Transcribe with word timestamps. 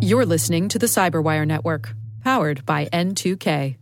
You're 0.00 0.26
listening 0.26 0.68
to 0.68 0.78
the 0.78 0.86
CyberWire 0.86 1.46
Network, 1.46 1.94
powered 2.22 2.66
by 2.66 2.86
N2K. 2.86 3.76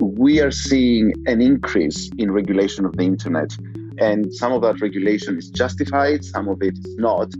We 0.00 0.40
are 0.40 0.50
seeing 0.50 1.12
an 1.26 1.42
increase 1.42 2.08
in 2.18 2.30
regulation 2.30 2.84
of 2.84 2.96
the 2.96 3.02
internet, 3.02 3.56
and 3.98 4.32
some 4.32 4.52
of 4.52 4.62
that 4.62 4.80
regulation 4.80 5.36
is 5.36 5.50
justified, 5.50 6.24
some 6.24 6.48
of 6.48 6.62
it 6.62 6.78
is 6.78 6.96
not. 6.96 7.30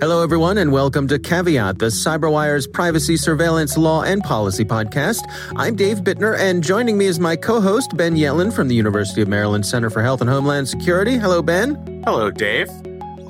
Hello, 0.00 0.24
everyone, 0.24 0.58
and 0.58 0.72
welcome 0.72 1.06
to 1.06 1.20
Caveat, 1.20 1.78
the 1.78 1.86
CyberWire's 1.86 2.66
privacy, 2.66 3.16
surveillance, 3.16 3.76
law, 3.76 4.02
and 4.02 4.24
policy 4.24 4.64
podcast. 4.64 5.20
I'm 5.54 5.76
Dave 5.76 5.98
Bittner, 5.98 6.36
and 6.36 6.64
joining 6.64 6.98
me 6.98 7.06
is 7.06 7.20
my 7.20 7.36
co 7.36 7.60
host, 7.60 7.96
Ben 7.96 8.16
Yelin 8.16 8.52
from 8.52 8.66
the 8.66 8.74
University 8.74 9.22
of 9.22 9.28
Maryland 9.28 9.64
Center 9.64 9.90
for 9.90 10.02
Health 10.02 10.20
and 10.20 10.28
Homeland 10.28 10.68
Security. 10.68 11.16
Hello, 11.16 11.42
Ben. 11.42 12.02
Hello, 12.04 12.28
Dave. 12.28 12.68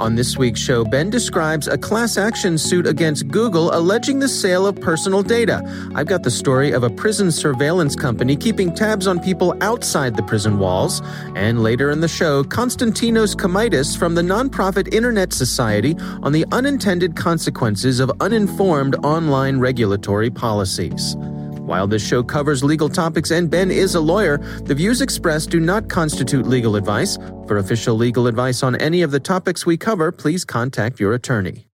On 0.01 0.17
this 0.17 0.37
week's 0.37 0.59
show, 0.59 0.85
Ben 0.85 1.09
describes 1.09 1.69
a 1.69 1.79
class 1.79 2.19
action 2.19 2.59
suit 2.59 2.85
against 2.85 3.29
Google 3.29 3.73
alleging 3.73 4.19
the 4.19 4.29
sale 4.29 4.67
of 4.67 4.81
personal 4.81 5.23
data. 5.23 5.63
I've 5.95 6.09
got 6.09 6.25
the 6.25 6.33
story 6.33 6.73
of 6.73 6.83
a 6.83 6.91
prison 6.91 7.31
surveillance 7.31 7.95
company 7.95 8.35
keeping 8.35 8.75
tabs 8.75 9.07
on 9.07 9.21
people 9.21 9.57
outside 9.61 10.17
the 10.17 10.23
prison 10.25 10.59
walls. 10.59 11.01
And 11.37 11.63
later 11.63 11.91
in 11.91 12.01
the 12.01 12.09
show, 12.09 12.43
Konstantinos 12.43 13.37
Komaitis 13.37 13.97
from 13.97 14.17
the 14.17 14.23
nonprofit 14.23 14.93
Internet 14.93 15.33
Society 15.33 15.95
on 16.25 16.33
the 16.33 16.45
unintended 16.51 17.15
consequences 17.15 18.01
of 18.01 18.11
uninformed 18.21 18.97
online 19.05 19.61
regulatory 19.61 20.31
policies. 20.31 21.17
While 21.65 21.87
this 21.87 22.07
show 22.07 22.23
covers 22.23 22.63
legal 22.63 22.91
topics 22.91 23.31
and 23.31 23.49
Ben 23.49 23.71
is 23.71 23.95
a 23.95 24.01
lawyer, 24.01 24.37
the 24.65 24.75
views 24.75 25.01
expressed 25.01 25.49
do 25.49 25.61
not 25.61 25.89
constitute 25.89 26.47
legal 26.47 26.77
advice. 26.77 27.17
For 27.47 27.57
official 27.57 27.97
legal 27.97 28.27
advice 28.27 28.63
on 28.63 28.77
any 28.77 29.01
of 29.01 29.11
the 29.11 29.19
topics 29.19 29.65
we 29.65 29.79
cover, 29.79 30.13
please 30.13 30.45
contact 30.45 31.01
your 31.01 31.15
attorney. 31.15 31.67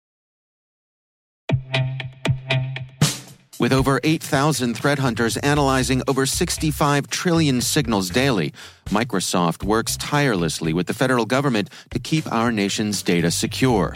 With 3.59 3.73
over 3.73 4.00
8,000 4.04 4.76
threat 4.76 5.00
hunters 5.00 5.38
analyzing 5.38 6.03
over 6.08 6.28
65 6.28 7.08
trillion 7.09 7.59
signals 7.59 8.12
daily, 8.12 8.53
Microsoft 8.90 9.64
works 9.64 9.98
tirelessly 9.98 10.72
with 10.72 10.86
the 10.86 10.94
federal 10.94 11.26
government 11.26 11.72
to 11.90 11.98
keep 11.98 12.31
our 12.31 12.52
nation's 12.52 13.02
data 13.02 13.31
secure. 13.31 13.96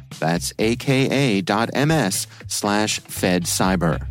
That's 0.19 0.53
aka.ms 0.59 2.27
slash 2.47 2.99
fedcyber. 3.01 4.07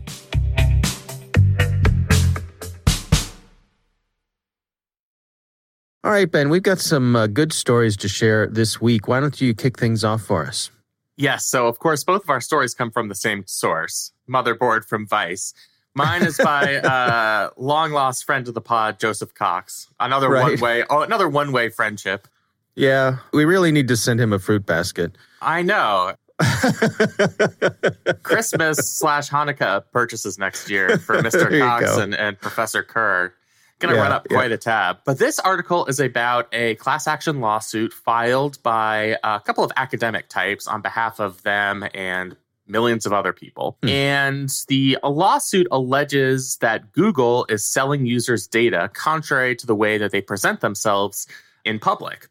All 6.03 6.11
right, 6.11 6.31
Ben, 6.31 6.49
we've 6.49 6.63
got 6.63 6.79
some 6.79 7.15
uh, 7.15 7.27
good 7.27 7.53
stories 7.53 7.95
to 7.99 8.09
share 8.09 8.47
this 8.47 8.81
week. 8.81 9.07
Why 9.07 9.21
don't 9.21 9.39
you 9.39 9.55
kick 9.55 9.79
things 9.79 10.03
off 10.03 10.23
for 10.23 10.47
us? 10.47 10.71
Yes. 11.19 11.45
So, 11.47 11.67
of 11.67 11.79
course, 11.79 12.03
both 12.05 12.23
of 12.23 12.31
our 12.31 12.41
stories 12.41 12.73
come 12.73 12.91
from 12.91 13.09
the 13.09 13.15
same 13.15 13.45
source 13.47 14.13
Motherboard 14.27 14.87
from 14.87 15.07
Vice. 15.07 15.53
Mine 15.95 16.23
is 16.23 16.39
by 16.39 16.77
uh, 16.79 17.51
long 17.59 17.93
lost 17.93 18.25
friend 18.25 18.49
of 18.49 18.55
the 18.55 18.63
pod, 18.63 18.99
Joseph 18.99 19.35
Cox. 19.35 19.89
Another 20.01 20.31
right. 20.31 20.53
one 20.53 20.61
way, 20.61 20.85
oh, 20.89 21.03
another 21.03 21.29
one 21.29 21.53
way 21.53 21.69
friendship. 21.69 22.27
Yeah, 22.77 23.19
we 23.35 23.45
really 23.45 23.71
need 23.71 23.89
to 23.89 23.97
send 23.97 24.21
him 24.21 24.33
a 24.33 24.39
fruit 24.39 24.65
basket. 24.65 25.19
I 25.41 25.63
know. 25.63 26.15
Christmas 28.23 28.79
slash 28.79 29.29
Hanukkah 29.31 29.85
purchases 29.93 30.39
next 30.39 30.71
year 30.71 30.99
for 30.99 31.17
Mr. 31.23 31.59
Cox 31.59 31.97
and, 31.97 32.15
and 32.15 32.41
Professor 32.41 32.83
Kerr. 32.83 33.35
Going 33.79 33.95
to 33.95 33.97
yeah, 33.97 34.03
run 34.03 34.13
up 34.13 34.29
quite 34.29 34.51
yeah. 34.51 34.57
a 34.57 34.59
tab. 34.59 34.99
But 35.07 35.19
this 35.19 35.39
article 35.39 35.87
is 35.87 36.01
about 36.01 36.49
a 36.53 36.75
class 36.75 37.07
action 37.07 37.41
lawsuit 37.41 37.95
filed 37.95 38.63
by 38.63 39.17
a 39.25 39.41
couple 39.41 39.65
of 39.65 39.73
academic 39.75 40.29
types 40.29 40.67
on 40.67 40.83
behalf 40.83 41.19
of 41.19 41.43
them 41.45 41.87
and 41.95 42.37
millions 42.67 43.07
of 43.07 43.13
other 43.13 43.33
people. 43.33 43.79
Hmm. 43.83 43.89
And 43.89 44.51
the 44.69 44.99
lawsuit 45.03 45.67
alleges 45.71 46.57
that 46.59 46.93
Google 46.93 47.47
is 47.49 47.65
selling 47.65 48.07
users' 48.07 48.47
data 48.47 48.91
contrary 48.93 49.57
to 49.57 49.67
the 49.67 49.75
way 49.75 49.99
that 49.99 50.13
they 50.13 50.21
present 50.21 50.61
themselves 50.61 51.27
in 51.65 51.79
public. 51.79 52.29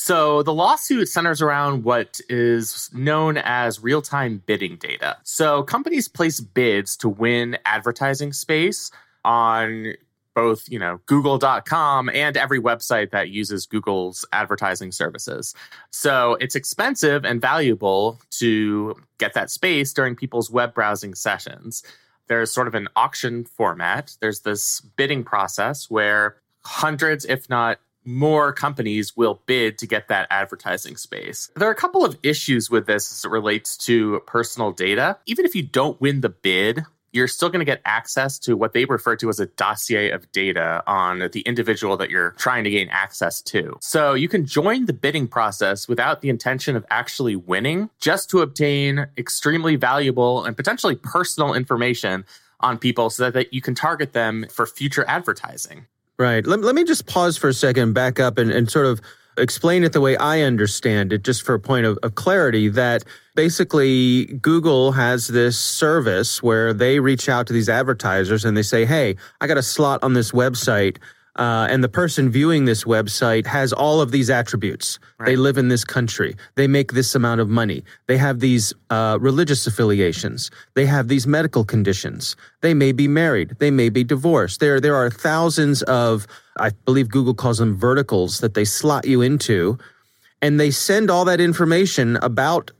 So 0.00 0.44
the 0.44 0.54
lawsuit 0.54 1.08
centers 1.08 1.42
around 1.42 1.82
what 1.82 2.20
is 2.28 2.88
known 2.94 3.36
as 3.36 3.82
real 3.82 4.00
time 4.00 4.40
bidding 4.46 4.76
data. 4.76 5.16
So 5.24 5.64
companies 5.64 6.06
place 6.06 6.38
bids 6.38 6.96
to 6.98 7.08
win 7.08 7.58
advertising 7.64 8.32
space 8.32 8.92
on 9.24 9.94
both, 10.36 10.68
you 10.68 10.78
know, 10.78 11.00
google.com 11.06 12.10
and 12.10 12.36
every 12.36 12.60
website 12.60 13.10
that 13.10 13.30
uses 13.30 13.66
Google's 13.66 14.24
advertising 14.32 14.92
services. 14.92 15.52
So 15.90 16.36
it's 16.40 16.54
expensive 16.54 17.24
and 17.24 17.40
valuable 17.40 18.20
to 18.38 18.94
get 19.18 19.34
that 19.34 19.50
space 19.50 19.92
during 19.92 20.14
people's 20.14 20.48
web 20.48 20.74
browsing 20.74 21.16
sessions. 21.16 21.82
There's 22.28 22.52
sort 22.52 22.68
of 22.68 22.76
an 22.76 22.86
auction 22.94 23.44
format. 23.44 24.16
There's 24.20 24.40
this 24.40 24.80
bidding 24.80 25.24
process 25.24 25.90
where 25.90 26.36
hundreds, 26.64 27.24
if 27.24 27.50
not 27.50 27.80
more 28.08 28.52
companies 28.52 29.16
will 29.16 29.42
bid 29.46 29.76
to 29.78 29.86
get 29.86 30.08
that 30.08 30.26
advertising 30.30 30.96
space. 30.96 31.50
There 31.56 31.68
are 31.68 31.72
a 31.72 31.76
couple 31.76 32.04
of 32.04 32.16
issues 32.22 32.70
with 32.70 32.86
this 32.86 33.12
as 33.12 33.24
it 33.24 33.30
relates 33.30 33.76
to 33.78 34.20
personal 34.26 34.72
data. 34.72 35.18
Even 35.26 35.44
if 35.44 35.54
you 35.54 35.62
don't 35.62 36.00
win 36.00 36.22
the 36.22 36.30
bid, 36.30 36.84
you're 37.12 37.28
still 37.28 37.48
going 37.48 37.60
to 37.60 37.66
get 37.66 37.80
access 37.84 38.38
to 38.38 38.56
what 38.56 38.72
they 38.72 38.84
refer 38.84 39.16
to 39.16 39.28
as 39.28 39.40
a 39.40 39.46
dossier 39.46 40.10
of 40.10 40.30
data 40.32 40.82
on 40.86 41.28
the 41.32 41.40
individual 41.40 41.96
that 41.96 42.10
you're 42.10 42.32
trying 42.32 42.64
to 42.64 42.70
gain 42.70 42.88
access 42.90 43.42
to. 43.42 43.76
So 43.80 44.14
you 44.14 44.28
can 44.28 44.46
join 44.46 44.86
the 44.86 44.92
bidding 44.92 45.28
process 45.28 45.88
without 45.88 46.20
the 46.20 46.28
intention 46.28 46.76
of 46.76 46.86
actually 46.90 47.36
winning, 47.36 47.90
just 48.00 48.30
to 48.30 48.40
obtain 48.40 49.06
extremely 49.16 49.76
valuable 49.76 50.44
and 50.44 50.56
potentially 50.56 50.96
personal 50.96 51.54
information 51.54 52.24
on 52.60 52.78
people 52.78 53.10
so 53.10 53.24
that, 53.24 53.34
that 53.34 53.54
you 53.54 53.60
can 53.60 53.74
target 53.74 54.12
them 54.12 54.46
for 54.50 54.66
future 54.66 55.04
advertising. 55.06 55.86
Right. 56.18 56.44
Let, 56.44 56.60
let 56.62 56.74
me 56.74 56.82
just 56.82 57.06
pause 57.06 57.36
for 57.36 57.48
a 57.48 57.54
second, 57.54 57.92
back 57.92 58.18
up 58.18 58.38
and, 58.38 58.50
and 58.50 58.68
sort 58.68 58.86
of 58.86 59.00
explain 59.36 59.84
it 59.84 59.92
the 59.92 60.00
way 60.00 60.16
I 60.16 60.40
understand 60.40 61.12
it, 61.12 61.22
just 61.22 61.42
for 61.42 61.54
a 61.54 61.60
point 61.60 61.86
of, 61.86 61.96
of 62.02 62.16
clarity, 62.16 62.68
that 62.70 63.04
basically 63.36 64.26
Google 64.26 64.92
has 64.92 65.28
this 65.28 65.56
service 65.56 66.42
where 66.42 66.72
they 66.72 66.98
reach 66.98 67.28
out 67.28 67.46
to 67.46 67.52
these 67.52 67.68
advertisers 67.68 68.44
and 68.44 68.56
they 68.56 68.62
say, 68.62 68.84
Hey, 68.84 69.14
I 69.40 69.46
got 69.46 69.58
a 69.58 69.62
slot 69.62 70.02
on 70.02 70.14
this 70.14 70.32
website. 70.32 70.98
Uh, 71.38 71.68
and 71.70 71.84
the 71.84 71.88
person 71.88 72.28
viewing 72.30 72.64
this 72.64 72.84
website 72.84 73.46
has 73.46 73.72
all 73.72 74.00
of 74.00 74.10
these 74.10 74.28
attributes. 74.28 74.98
Right. 75.18 75.26
They 75.26 75.36
live 75.36 75.56
in 75.56 75.68
this 75.68 75.84
country. 75.84 76.34
They 76.56 76.66
make 76.66 76.92
this 76.92 77.14
amount 77.14 77.40
of 77.40 77.48
money. 77.48 77.84
They 78.08 78.18
have 78.18 78.40
these 78.40 78.74
uh, 78.90 79.18
religious 79.20 79.64
affiliations. 79.66 80.50
They 80.74 80.84
have 80.86 81.06
these 81.06 81.28
medical 81.28 81.64
conditions. 81.64 82.34
They 82.60 82.74
may 82.74 82.90
be 82.90 83.06
married. 83.06 83.56
They 83.60 83.70
may 83.70 83.88
be 83.88 84.02
divorced. 84.02 84.58
There, 84.58 84.80
there 84.80 84.96
are 84.96 85.10
thousands 85.10 85.82
of 85.84 86.26
I 86.58 86.70
believe 86.84 87.08
Google 87.08 87.34
calls 87.34 87.58
them 87.58 87.76
verticals 87.76 88.40
that 88.40 88.54
they 88.54 88.64
slot 88.64 89.06
you 89.06 89.22
into. 89.22 89.78
And 90.42 90.58
they 90.58 90.70
send 90.70 91.10
all 91.10 91.24
that 91.24 91.40
information 91.40 92.16
about 92.16 92.70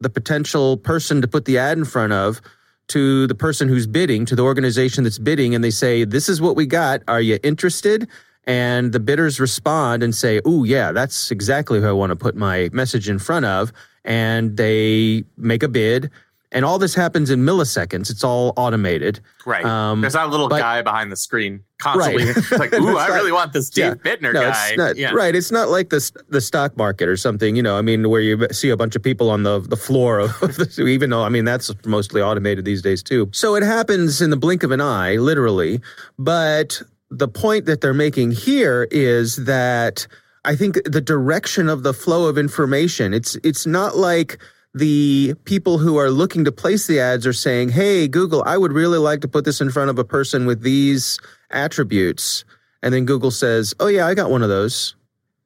the 0.00 0.10
potential 0.10 0.76
person 0.76 1.22
to 1.22 1.28
put 1.28 1.44
the 1.44 1.58
ad 1.58 1.78
in 1.78 1.84
front 1.84 2.12
of 2.12 2.40
to 2.88 3.26
the 3.26 3.34
person 3.34 3.68
who's 3.68 3.86
bidding, 3.86 4.26
to 4.26 4.36
the 4.36 4.42
organization 4.42 5.04
that's 5.04 5.18
bidding, 5.18 5.54
and 5.54 5.62
they 5.62 5.70
say, 5.70 6.04
This 6.04 6.28
is 6.28 6.40
what 6.40 6.56
we 6.56 6.66
got. 6.66 7.02
Are 7.08 7.20
you 7.20 7.38
interested? 7.42 8.08
And 8.46 8.92
the 8.92 9.00
bidders 9.00 9.40
respond 9.40 10.02
and 10.02 10.14
say, 10.14 10.40
Oh, 10.44 10.64
yeah, 10.64 10.92
that's 10.92 11.30
exactly 11.30 11.80
who 11.80 11.88
I 11.88 11.92
want 11.92 12.10
to 12.10 12.16
put 12.16 12.36
my 12.36 12.68
message 12.72 13.08
in 13.08 13.18
front 13.18 13.46
of. 13.46 13.72
And 14.04 14.56
they 14.56 15.24
make 15.36 15.62
a 15.62 15.68
bid 15.68 16.10
and 16.54 16.64
all 16.64 16.78
this 16.78 16.94
happens 16.94 17.30
in 17.30 17.40
milliseconds. 17.40 18.10
It's 18.10 18.22
all 18.22 18.52
automated. 18.56 19.20
Right. 19.44 19.64
Um, 19.64 20.00
There's 20.00 20.12
that 20.12 20.30
little 20.30 20.48
but, 20.48 20.60
guy 20.60 20.80
behind 20.82 21.10
the 21.10 21.16
screen 21.16 21.64
constantly 21.78 22.26
right. 22.26 22.58
like, 22.60 22.72
ooh, 22.80 22.96
I 22.96 23.08
really 23.08 23.32
want 23.32 23.52
this 23.52 23.68
Dave 23.68 23.84
yeah, 23.84 23.94
Bittner 23.94 24.32
no, 24.32 24.40
guy. 24.40 24.68
It's 24.68 24.78
not, 24.78 24.96
yeah. 24.96 25.10
Right. 25.10 25.34
It's 25.34 25.50
not 25.50 25.68
like 25.68 25.90
the 25.90 26.24
the 26.28 26.40
stock 26.40 26.76
market 26.76 27.08
or 27.08 27.16
something. 27.16 27.56
You 27.56 27.62
know, 27.62 27.76
I 27.76 27.82
mean, 27.82 28.08
where 28.08 28.20
you 28.20 28.46
see 28.52 28.70
a 28.70 28.76
bunch 28.76 28.94
of 28.94 29.02
people 29.02 29.30
on 29.30 29.42
the 29.42 29.58
the 29.58 29.76
floor 29.76 30.20
of 30.20 30.38
the, 30.38 30.84
even 30.88 31.10
though 31.10 31.24
I 31.24 31.28
mean 31.28 31.44
that's 31.44 31.72
mostly 31.84 32.22
automated 32.22 32.64
these 32.64 32.82
days 32.82 33.02
too. 33.02 33.28
So 33.32 33.56
it 33.56 33.64
happens 33.64 34.22
in 34.22 34.30
the 34.30 34.36
blink 34.36 34.62
of 34.62 34.70
an 34.70 34.80
eye, 34.80 35.16
literally. 35.16 35.80
But 36.18 36.80
the 37.10 37.28
point 37.28 37.66
that 37.66 37.80
they're 37.80 37.92
making 37.92 38.30
here 38.30 38.86
is 38.92 39.44
that 39.44 40.06
I 40.44 40.54
think 40.54 40.78
the 40.84 41.00
direction 41.00 41.68
of 41.68 41.82
the 41.82 41.92
flow 41.92 42.26
of 42.26 42.38
information, 42.38 43.12
it's 43.12 43.36
it's 43.42 43.66
not 43.66 43.96
like 43.96 44.38
the 44.74 45.34
people 45.44 45.78
who 45.78 45.96
are 45.96 46.10
looking 46.10 46.44
to 46.44 46.52
place 46.52 46.86
the 46.86 46.98
ads 46.98 47.26
are 47.26 47.32
saying, 47.32 47.70
"Hey, 47.70 48.08
Google, 48.08 48.42
I 48.44 48.56
would 48.56 48.72
really 48.72 48.98
like 48.98 49.20
to 49.20 49.28
put 49.28 49.44
this 49.44 49.60
in 49.60 49.70
front 49.70 49.90
of 49.90 49.98
a 49.98 50.04
person 50.04 50.46
with 50.46 50.62
these 50.62 51.18
attributes." 51.50 52.44
And 52.82 52.92
then 52.92 53.04
Google 53.06 53.30
says, 53.30 53.72
"Oh 53.78 53.86
yeah, 53.86 54.06
I 54.06 54.14
got 54.14 54.30
one 54.30 54.42
of 54.42 54.48
those." 54.48 54.96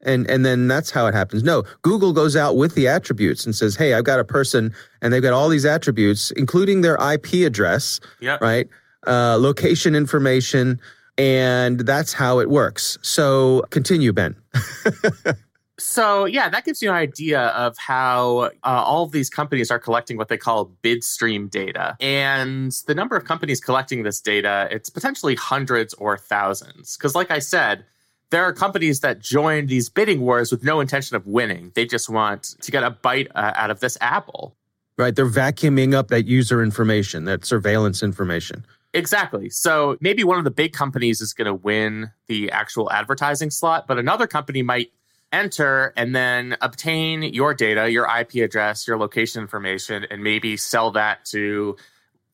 And 0.02 0.28
and 0.30 0.46
then 0.46 0.66
that's 0.66 0.90
how 0.90 1.06
it 1.06 1.14
happens. 1.14 1.42
No, 1.42 1.64
Google 1.82 2.12
goes 2.12 2.36
out 2.36 2.56
with 2.56 2.74
the 2.74 2.88
attributes 2.88 3.44
and 3.44 3.54
says, 3.54 3.76
"Hey, 3.76 3.94
I've 3.94 4.04
got 4.04 4.18
a 4.18 4.24
person 4.24 4.72
and 5.02 5.12
they've 5.12 5.22
got 5.22 5.34
all 5.34 5.48
these 5.48 5.66
attributes 5.66 6.30
including 6.30 6.80
their 6.80 6.96
IP 6.96 7.44
address, 7.46 8.00
yep. 8.20 8.40
right? 8.40 8.68
Uh, 9.06 9.36
location 9.38 9.94
information, 9.94 10.80
and 11.18 11.80
that's 11.80 12.12
how 12.12 12.38
it 12.38 12.48
works. 12.48 12.96
So 13.02 13.64
continue, 13.70 14.12
Ben. 14.12 14.36
so 15.78 16.24
yeah, 16.24 16.48
that 16.48 16.64
gives 16.64 16.82
you 16.82 16.90
an 16.90 16.96
idea 16.96 17.40
of 17.40 17.76
how 17.78 18.50
uh, 18.64 18.82
all 18.84 19.04
of 19.04 19.12
these 19.12 19.30
companies 19.30 19.70
are 19.70 19.78
collecting 19.78 20.16
what 20.16 20.28
they 20.28 20.36
call 20.36 20.66
bid 20.82 21.04
stream 21.04 21.48
data, 21.48 21.96
and 22.00 22.72
the 22.86 22.94
number 22.94 23.16
of 23.16 23.24
companies 23.24 23.60
collecting 23.60 24.02
this 24.02 24.20
data 24.20 24.68
it's 24.70 24.90
potentially 24.90 25.34
hundreds 25.34 25.94
or 25.94 26.18
thousands. 26.18 26.96
Because, 26.96 27.14
like 27.14 27.30
I 27.30 27.38
said. 27.38 27.84
There 28.30 28.44
are 28.44 28.52
companies 28.52 29.00
that 29.00 29.20
join 29.20 29.68
these 29.68 29.88
bidding 29.88 30.20
wars 30.20 30.50
with 30.50 30.62
no 30.62 30.80
intention 30.80 31.16
of 31.16 31.26
winning. 31.26 31.72
They 31.74 31.86
just 31.86 32.10
want 32.10 32.56
to 32.60 32.70
get 32.70 32.82
a 32.82 32.90
bite 32.90 33.28
uh, 33.34 33.52
out 33.56 33.70
of 33.70 33.80
this 33.80 33.96
apple. 34.02 34.54
Right. 34.98 35.16
They're 35.16 35.24
vacuuming 35.24 35.94
up 35.94 36.08
that 36.08 36.26
user 36.26 36.62
information, 36.62 37.24
that 37.24 37.46
surveillance 37.46 38.02
information. 38.02 38.66
Exactly. 38.94 39.48
So 39.48 39.96
maybe 40.00 40.24
one 40.24 40.38
of 40.38 40.44
the 40.44 40.50
big 40.50 40.72
companies 40.72 41.20
is 41.20 41.32
going 41.32 41.46
to 41.46 41.54
win 41.54 42.10
the 42.26 42.50
actual 42.50 42.90
advertising 42.90 43.50
slot, 43.50 43.86
but 43.86 43.98
another 43.98 44.26
company 44.26 44.62
might 44.62 44.90
enter 45.32 45.92
and 45.96 46.14
then 46.14 46.56
obtain 46.60 47.22
your 47.22 47.54
data, 47.54 47.90
your 47.90 48.06
IP 48.06 48.36
address, 48.36 48.86
your 48.86 48.98
location 48.98 49.42
information, 49.42 50.06
and 50.10 50.22
maybe 50.22 50.56
sell 50.56 50.90
that 50.92 51.24
to 51.26 51.76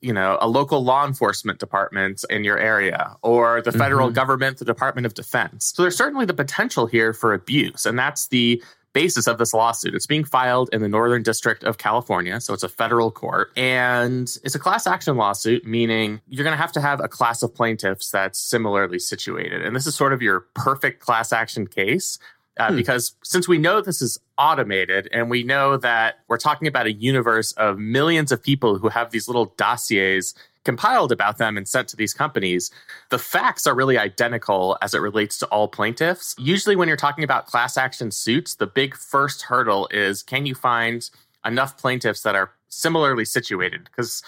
you 0.00 0.12
know 0.12 0.36
a 0.40 0.48
local 0.48 0.84
law 0.84 1.06
enforcement 1.06 1.58
department 1.58 2.24
in 2.28 2.44
your 2.44 2.58
area 2.58 3.16
or 3.22 3.62
the 3.62 3.72
federal 3.72 4.08
mm-hmm. 4.08 4.14
government 4.14 4.58
the 4.58 4.64
department 4.66 5.06
of 5.06 5.14
defense 5.14 5.72
so 5.74 5.82
there's 5.82 5.96
certainly 5.96 6.26
the 6.26 6.34
potential 6.34 6.84
here 6.84 7.14
for 7.14 7.32
abuse 7.32 7.86
and 7.86 7.98
that's 7.98 8.26
the 8.26 8.62
basis 8.94 9.26
of 9.26 9.36
this 9.36 9.52
lawsuit. 9.52 9.94
It's 9.94 10.06
being 10.06 10.24
filed 10.24 10.70
in 10.72 10.80
the 10.80 10.88
Northern 10.88 11.22
District 11.22 11.62
of 11.64 11.76
California, 11.76 12.40
so 12.40 12.54
it's 12.54 12.62
a 12.62 12.68
federal 12.68 13.10
court. 13.10 13.50
And 13.56 14.22
it's 14.42 14.54
a 14.54 14.58
class 14.58 14.86
action 14.86 15.16
lawsuit, 15.16 15.66
meaning 15.66 16.22
you're 16.28 16.44
going 16.44 16.56
to 16.56 16.62
have 16.62 16.72
to 16.72 16.80
have 16.80 17.00
a 17.00 17.08
class 17.08 17.42
of 17.42 17.54
plaintiffs 17.54 18.10
that's 18.10 18.38
similarly 18.38 18.98
situated. 18.98 19.62
And 19.62 19.76
this 19.76 19.86
is 19.86 19.94
sort 19.94 20.14
of 20.14 20.22
your 20.22 20.40
perfect 20.54 21.00
class 21.00 21.32
action 21.32 21.66
case. 21.66 22.18
Uh, 22.56 22.70
hmm. 22.70 22.76
Because 22.76 23.14
since 23.22 23.48
we 23.48 23.58
know 23.58 23.80
this 23.80 24.00
is 24.00 24.18
automated 24.38 25.08
and 25.12 25.28
we 25.30 25.42
know 25.42 25.76
that 25.76 26.20
we're 26.28 26.38
talking 26.38 26.68
about 26.68 26.86
a 26.86 26.92
universe 26.92 27.52
of 27.52 27.78
millions 27.78 28.30
of 28.32 28.42
people 28.42 28.78
who 28.78 28.88
have 28.88 29.10
these 29.10 29.28
little 29.28 29.46
dossiers 29.56 30.34
compiled 30.64 31.12
about 31.12 31.38
them 31.38 31.56
and 31.56 31.68
sent 31.68 31.88
to 31.88 31.96
these 31.96 32.14
companies, 32.14 32.70
the 33.10 33.18
facts 33.18 33.66
are 33.66 33.74
really 33.74 33.98
identical 33.98 34.78
as 34.80 34.94
it 34.94 34.98
relates 34.98 35.38
to 35.38 35.46
all 35.46 35.68
plaintiffs. 35.68 36.34
Usually, 36.38 36.74
when 36.74 36.88
you're 36.88 36.96
talking 36.96 37.24
about 37.24 37.46
class 37.46 37.76
action 37.76 38.10
suits, 38.10 38.54
the 38.54 38.66
big 38.66 38.96
first 38.96 39.42
hurdle 39.42 39.88
is 39.90 40.22
can 40.22 40.46
you 40.46 40.54
find 40.54 41.10
enough 41.44 41.76
plaintiffs 41.76 42.22
that 42.22 42.34
are 42.34 42.52
similarly 42.68 43.24
situated? 43.24 43.84
Because 43.84 44.22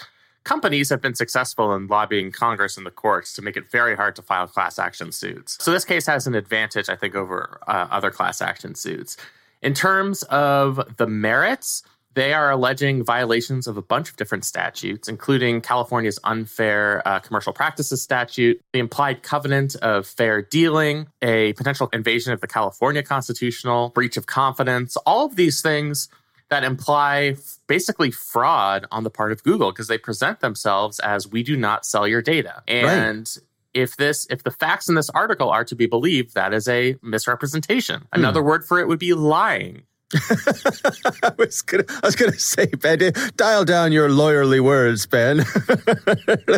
companies 0.47 0.89
have 0.89 1.01
been 1.01 1.13
successful 1.13 1.75
in 1.75 1.87
lobbying 1.87 2.31
Congress 2.31 2.77
and 2.77 2.85
the 2.85 2.91
courts 2.91 3.33
to 3.33 3.41
make 3.41 3.57
it 3.57 3.69
very 3.69 3.97
hard 3.97 4.15
to 4.15 4.21
file 4.21 4.47
class 4.47 4.79
action 4.79 5.11
suits. 5.11 5.57
So 5.59 5.73
this 5.73 5.83
case 5.83 6.05
has 6.07 6.25
an 6.25 6.35
advantage, 6.35 6.87
I 6.87 6.95
think, 6.95 7.15
over 7.15 7.59
uh, 7.67 7.87
other 7.91 8.09
class 8.09 8.41
action 8.41 8.73
suits. 8.73 9.17
In 9.61 9.73
terms 9.73 10.23
of 10.23 10.95
the 10.95 11.05
merits, 11.05 11.83
they 12.13 12.33
are 12.33 12.49
alleging 12.49 13.03
violations 13.03 13.67
of 13.67 13.75
a 13.75 13.81
bunch 13.81 14.09
of 14.09 14.15
different 14.15 14.45
statutes, 14.45 15.09
including 15.09 15.59
California's 15.59 16.17
unfair 16.23 17.05
uh, 17.05 17.19
commercial 17.19 17.51
practices 17.51 18.01
statute, 18.01 18.59
the 18.71 18.79
implied 18.79 19.23
covenant 19.23 19.75
of 19.75 20.07
fair 20.07 20.41
dealing, 20.41 21.07
a 21.21 21.53
potential 21.53 21.89
invasion 21.91 22.31
of 22.31 22.39
the 22.39 22.47
California 22.47 23.03
constitutional, 23.03 23.89
breach 23.89 24.15
of 24.15 24.27
confidence, 24.27 24.95
all 25.05 25.25
of 25.25 25.35
these 25.35 25.61
things 25.61 26.07
that 26.49 26.63
imply 26.63 27.35
basically 27.67 28.11
fraud 28.11 28.85
on 28.91 29.03
the 29.03 29.09
part 29.09 29.31
of 29.31 29.43
Google 29.43 29.71
because 29.71 29.87
they 29.87 29.97
present 29.97 30.39
themselves 30.39 30.99
as 30.99 31.27
we 31.27 31.43
do 31.43 31.57
not 31.57 31.85
sell 31.85 32.07
your 32.07 32.21
data. 32.21 32.63
And 32.67 33.19
right. 33.19 33.37
if 33.73 33.97
this 33.97 34.27
if 34.29 34.43
the 34.43 34.51
facts 34.51 34.87
in 34.87 34.95
this 34.95 35.09
article 35.09 35.49
are 35.49 35.65
to 35.65 35.75
be 35.75 35.87
believed, 35.87 36.35
that 36.35 36.53
is 36.53 36.67
a 36.67 36.95
misrepresentation. 37.01 38.01
Hmm. 38.01 38.19
Another 38.19 38.43
word 38.43 38.65
for 38.65 38.79
it 38.79 38.87
would 38.87 38.99
be 38.99 39.13
lying. 39.13 39.83
I 40.13 41.33
was 41.37 41.61
gonna, 41.63 41.83
I 41.89 42.05
was 42.05 42.15
gonna 42.15 42.39
say, 42.39 42.65
Ben, 42.67 43.11
dial 43.35 43.65
down 43.65 43.91
your 43.91 44.07
lawyerly 44.07 44.61
words, 44.61 45.05
Ben. 45.05 45.39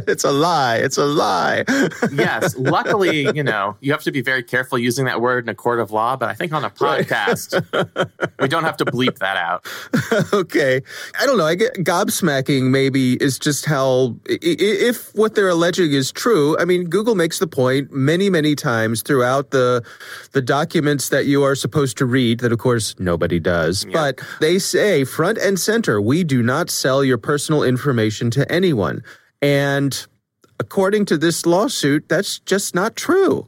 it's 0.07 0.24
a 0.24 0.31
lie. 0.31 0.78
It's 0.78 0.98
a 0.98 1.06
lie. 1.06 1.63
yes. 2.13 2.56
Luckily, 2.57 3.24
you 3.36 3.42
know, 3.42 3.75
you 3.80 3.92
have 3.92 4.04
to 4.04 4.12
be 4.12 4.22
very 4.22 4.44
careful 4.44 4.78
using 4.78 5.06
that 5.06 5.19
word 5.19 5.46
in 5.46 5.50
a 5.50 5.56
court 5.56 5.80
of 5.80 5.90
law, 5.90 6.16
but 6.16 6.30
I 6.30 6.36
think 6.36 6.54
on 6.54 6.63
a 6.63 6.69
podcast, 6.69 7.60
right. 7.74 8.30
we 8.40 8.48
don't 8.48 8.66
have 8.66 8.78
to 8.78 8.86
bleep 8.86 9.18
that 9.18 9.36
out. 9.36 9.66
okay. 10.31 10.84
I 11.19 11.25
don't 11.25 11.40
know. 11.40 11.48
I 11.48 11.56
get 11.56 11.74
gobsmacking. 11.78 12.69
Maybe 12.69 13.13
is 13.16 13.40
just 13.40 13.66
how 13.66 14.16
if 14.25 15.12
what 15.16 15.34
they're 15.34 15.50
alleging 15.50 15.92
is 15.92 16.12
true. 16.12 16.56
I 16.60 16.66
mean, 16.66 16.84
Google 16.84 17.16
makes 17.16 17.40
the 17.40 17.48
point 17.48 17.92
many, 17.92 18.30
many 18.30 18.54
times 18.54 19.01
throughout 19.01 19.50
the 19.50 19.84
the 20.34 20.42
documents 20.44 21.10
that 21.10 21.25
you 21.25 21.42
are 21.44 21.56
supposed 21.56 21.98
to 21.98 22.06
read. 22.06 22.42
That, 22.42 22.51
of 22.51 22.60
course, 22.60 22.94
nobody 23.00 23.38
does. 23.39 23.86
Yeah. 23.86 23.91
But 23.94 24.21
they 24.39 24.59
say 24.59 25.03
front 25.03 25.38
and 25.38 25.59
center, 25.59 26.01
we 26.01 26.24
do 26.24 26.44
not 26.44 26.69
sell 26.69 27.03
your 27.03 27.18
personal 27.18 27.63
information 27.63 28.30
to 28.31 28.51
anyone. 28.51 29.03
And 29.41 30.06
according 30.59 31.06
to 31.06 31.18
this 31.18 31.45
lawsuit, 31.45 32.09
that's 32.09 32.39
just 32.39 32.75
not 32.75 32.95
true. 32.95 33.47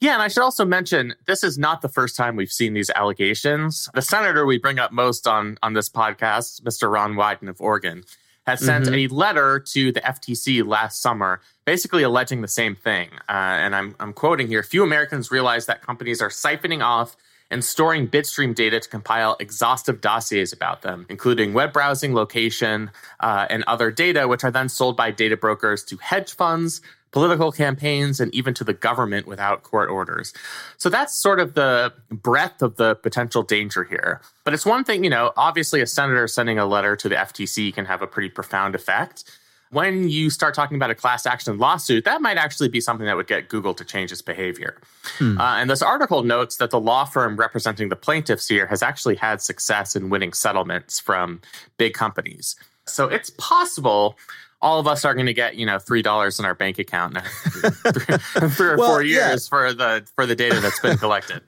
Yeah, 0.00 0.12
and 0.12 0.22
I 0.22 0.28
should 0.28 0.42
also 0.42 0.64
mention 0.64 1.14
this 1.26 1.42
is 1.42 1.56
not 1.56 1.80
the 1.80 1.88
first 1.88 2.16
time 2.16 2.36
we've 2.36 2.52
seen 2.52 2.74
these 2.74 2.90
allegations. 2.90 3.88
The 3.94 4.02
senator 4.02 4.44
we 4.44 4.58
bring 4.58 4.78
up 4.78 4.92
most 4.92 5.26
on 5.26 5.56
on 5.62 5.72
this 5.72 5.88
podcast, 5.88 6.62
Mr. 6.62 6.90
Ron 6.90 7.14
Wyden 7.14 7.48
of 7.48 7.60
Oregon, 7.60 8.04
has 8.46 8.60
sent 8.60 8.84
mm-hmm. 8.84 8.94
a 8.94 9.06
letter 9.08 9.58
to 9.58 9.92
the 9.92 10.00
FTC 10.00 10.66
last 10.66 11.00
summer, 11.00 11.40
basically 11.64 12.02
alleging 12.02 12.42
the 12.42 12.48
same 12.48 12.76
thing. 12.76 13.08
Uh, 13.28 13.32
and 13.32 13.74
I'm 13.74 13.96
I'm 13.98 14.12
quoting 14.12 14.48
here: 14.48 14.62
"Few 14.62 14.82
Americans 14.82 15.30
realize 15.30 15.64
that 15.64 15.80
companies 15.80 16.20
are 16.20 16.28
siphoning 16.28 16.84
off 16.84 17.16
and 17.50 17.64
storing 17.64 18.06
bid 18.06 18.26
stream 18.26 18.52
data 18.52 18.80
to 18.80 18.88
compile 18.88 19.36
exhaustive 19.38 20.00
dossiers 20.00 20.52
about 20.52 20.82
them, 20.82 21.06
including 21.08 21.52
web 21.52 21.72
browsing, 21.72 22.14
location, 22.14 22.90
uh, 23.20 23.46
and 23.48 23.64
other 23.66 23.90
data, 23.90 24.26
which 24.28 24.44
are 24.44 24.50
then 24.50 24.68
sold 24.68 24.96
by 24.96 25.10
data 25.10 25.36
brokers 25.36 25.84
to 25.84 25.96
hedge 25.98 26.34
funds, 26.34 26.80
political 27.12 27.52
campaigns, 27.52 28.20
and 28.20 28.34
even 28.34 28.52
to 28.52 28.64
the 28.64 28.72
government 28.72 29.26
without 29.26 29.62
court 29.62 29.88
orders. 29.88 30.34
So 30.76 30.88
that's 30.88 31.18
sort 31.18 31.40
of 31.40 31.54
the 31.54 31.92
breadth 32.10 32.62
of 32.62 32.76
the 32.76 32.94
potential 32.96 33.42
danger 33.42 33.84
here. 33.84 34.20
But 34.44 34.54
it's 34.54 34.66
one 34.66 34.84
thing, 34.84 35.04
you 35.04 35.10
know, 35.10 35.32
obviously 35.36 35.80
a 35.80 35.86
senator 35.86 36.26
sending 36.28 36.58
a 36.58 36.66
letter 36.66 36.96
to 36.96 37.08
the 37.08 37.14
FTC 37.14 37.72
can 37.72 37.86
have 37.86 38.02
a 38.02 38.06
pretty 38.06 38.28
profound 38.28 38.74
effect 38.74 39.24
when 39.70 40.08
you 40.08 40.30
start 40.30 40.54
talking 40.54 40.76
about 40.76 40.90
a 40.90 40.94
class 40.94 41.26
action 41.26 41.58
lawsuit, 41.58 42.04
that 42.04 42.22
might 42.22 42.36
actually 42.36 42.68
be 42.68 42.80
something 42.80 43.06
that 43.06 43.16
would 43.16 43.26
get 43.26 43.48
Google 43.48 43.74
to 43.74 43.84
change 43.84 44.12
its 44.12 44.22
behavior. 44.22 44.80
Hmm. 45.18 45.38
Uh, 45.40 45.56
and 45.56 45.70
this 45.70 45.82
article 45.82 46.22
notes 46.22 46.56
that 46.56 46.70
the 46.70 46.80
law 46.80 47.04
firm 47.04 47.36
representing 47.36 47.88
the 47.88 47.96
plaintiffs 47.96 48.48
here 48.48 48.66
has 48.66 48.82
actually 48.82 49.16
had 49.16 49.42
success 49.42 49.96
in 49.96 50.08
winning 50.08 50.32
settlements 50.32 51.00
from 51.00 51.40
big 51.78 51.94
companies. 51.94 52.56
So 52.86 53.08
it's 53.08 53.30
possible 53.30 54.16
all 54.62 54.78
of 54.80 54.86
us 54.86 55.04
are 55.04 55.14
going 55.14 55.26
to 55.26 55.34
get 55.34 55.56
you 55.56 55.66
know 55.66 55.78
three 55.78 56.02
dollars 56.02 56.38
in 56.38 56.44
our 56.44 56.54
bank 56.54 56.78
account 56.78 57.16
in 57.16 57.22
three, 57.92 58.16
three 58.48 58.66
or 58.68 58.76
well, 58.78 58.88
four 58.88 59.02
years 59.02 59.46
yeah. 59.46 59.48
for 59.48 59.72
the 59.72 60.06
for 60.14 60.26
the 60.26 60.34
data 60.34 60.60
that's 60.60 60.80
been 60.80 60.96
collected. 60.98 61.42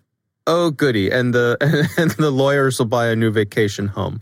Oh, 0.50 0.70
goody! 0.70 1.10
And 1.10 1.34
the 1.34 1.58
and 1.98 2.10
the 2.12 2.30
lawyers 2.30 2.78
will 2.78 2.86
buy 2.86 3.08
a 3.08 3.14
new 3.14 3.30
vacation 3.30 3.86
home. 3.86 4.18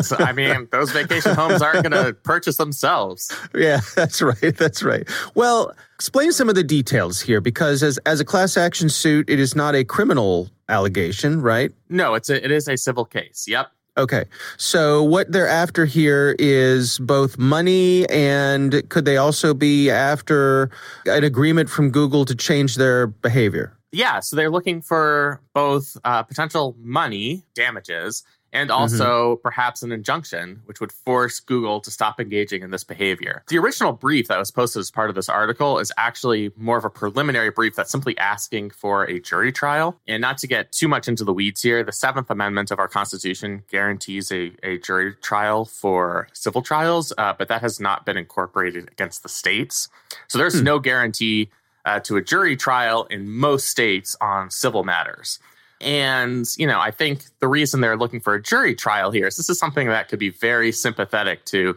so, 0.00 0.16
I 0.18 0.32
mean, 0.40 0.66
those 0.72 0.90
vacation 0.90 1.34
homes 1.34 1.60
aren't 1.60 1.82
going 1.82 2.04
to 2.04 2.14
purchase 2.14 2.56
themselves. 2.56 3.30
Yeah, 3.54 3.80
that's 3.94 4.22
right. 4.22 4.56
That's 4.56 4.82
right. 4.82 5.06
Well, 5.34 5.74
explain 5.94 6.32
some 6.32 6.48
of 6.48 6.54
the 6.54 6.64
details 6.64 7.20
here, 7.20 7.42
because 7.42 7.82
as 7.82 7.98
as 7.98 8.20
a 8.20 8.24
class 8.24 8.56
action 8.56 8.88
suit, 8.88 9.28
it 9.28 9.38
is 9.38 9.54
not 9.54 9.74
a 9.74 9.84
criminal 9.84 10.48
allegation, 10.70 11.42
right? 11.42 11.70
No, 11.90 12.14
it's 12.14 12.30
a, 12.30 12.42
it 12.42 12.50
is 12.50 12.66
a 12.66 12.78
civil 12.78 13.04
case. 13.04 13.44
Yep. 13.46 13.70
Okay. 13.96 14.24
So 14.56 15.04
what 15.04 15.30
they're 15.30 15.46
after 15.46 15.84
here 15.84 16.34
is 16.38 16.98
both 16.98 17.38
money 17.38 18.08
and 18.08 18.82
could 18.88 19.04
they 19.04 19.18
also 19.18 19.54
be 19.54 19.88
after 19.88 20.70
an 21.06 21.22
agreement 21.22 21.70
from 21.70 21.90
Google 21.90 22.24
to 22.24 22.34
change 22.34 22.74
their 22.74 23.06
behavior? 23.06 23.76
Yeah, 23.94 24.20
so 24.20 24.36
they're 24.36 24.50
looking 24.50 24.82
for 24.82 25.40
both 25.52 25.96
uh, 26.04 26.22
potential 26.24 26.76
money 26.78 27.44
damages 27.54 28.24
and 28.54 28.70
mm-hmm. 28.70 28.80
also 28.80 29.34
mm-hmm. 29.34 29.42
perhaps 29.42 29.82
an 29.82 29.92
injunction, 29.92 30.62
which 30.64 30.80
would 30.80 30.92
force 30.92 31.40
Google 31.40 31.80
to 31.80 31.90
stop 31.90 32.20
engaging 32.20 32.62
in 32.62 32.70
this 32.70 32.84
behavior. 32.84 33.42
The 33.48 33.58
original 33.58 33.92
brief 33.92 34.28
that 34.28 34.38
was 34.38 34.50
posted 34.50 34.80
as 34.80 34.90
part 34.90 35.10
of 35.10 35.16
this 35.16 35.28
article 35.28 35.78
is 35.78 35.92
actually 35.98 36.52
more 36.56 36.78
of 36.78 36.84
a 36.84 36.90
preliminary 36.90 37.50
brief 37.50 37.74
that's 37.74 37.90
simply 37.90 38.16
asking 38.16 38.70
for 38.70 39.04
a 39.04 39.20
jury 39.20 39.52
trial. 39.52 40.00
And 40.06 40.20
not 40.20 40.38
to 40.38 40.46
get 40.46 40.72
too 40.72 40.88
much 40.88 41.08
into 41.08 41.24
the 41.24 41.32
weeds 41.32 41.62
here, 41.62 41.82
the 41.82 41.92
Seventh 41.92 42.30
Amendment 42.30 42.70
of 42.70 42.78
our 42.78 42.88
Constitution 42.88 43.64
guarantees 43.70 44.30
a, 44.32 44.52
a 44.62 44.78
jury 44.78 45.14
trial 45.20 45.64
for 45.64 46.28
civil 46.32 46.62
trials, 46.62 47.12
uh, 47.18 47.34
but 47.36 47.48
that 47.48 47.60
has 47.60 47.80
not 47.80 48.06
been 48.06 48.16
incorporated 48.16 48.88
against 48.90 49.22
the 49.22 49.28
states. 49.28 49.88
So 50.28 50.38
there's 50.38 50.58
hmm. 50.58 50.64
no 50.64 50.78
guarantee 50.78 51.50
uh, 51.84 52.00
to 52.00 52.16
a 52.16 52.22
jury 52.22 52.56
trial 52.56 53.04
in 53.04 53.30
most 53.30 53.68
states 53.68 54.16
on 54.20 54.50
civil 54.50 54.84
matters. 54.84 55.38
And, 55.80 56.46
you 56.56 56.66
know, 56.66 56.80
I 56.80 56.90
think 56.90 57.24
the 57.40 57.48
reason 57.48 57.80
they're 57.80 57.96
looking 57.96 58.20
for 58.20 58.34
a 58.34 58.42
jury 58.42 58.74
trial 58.74 59.10
here 59.10 59.26
is 59.26 59.36
this 59.36 59.50
is 59.50 59.58
something 59.58 59.88
that 59.88 60.08
could 60.08 60.18
be 60.18 60.30
very 60.30 60.72
sympathetic 60.72 61.44
to 61.46 61.76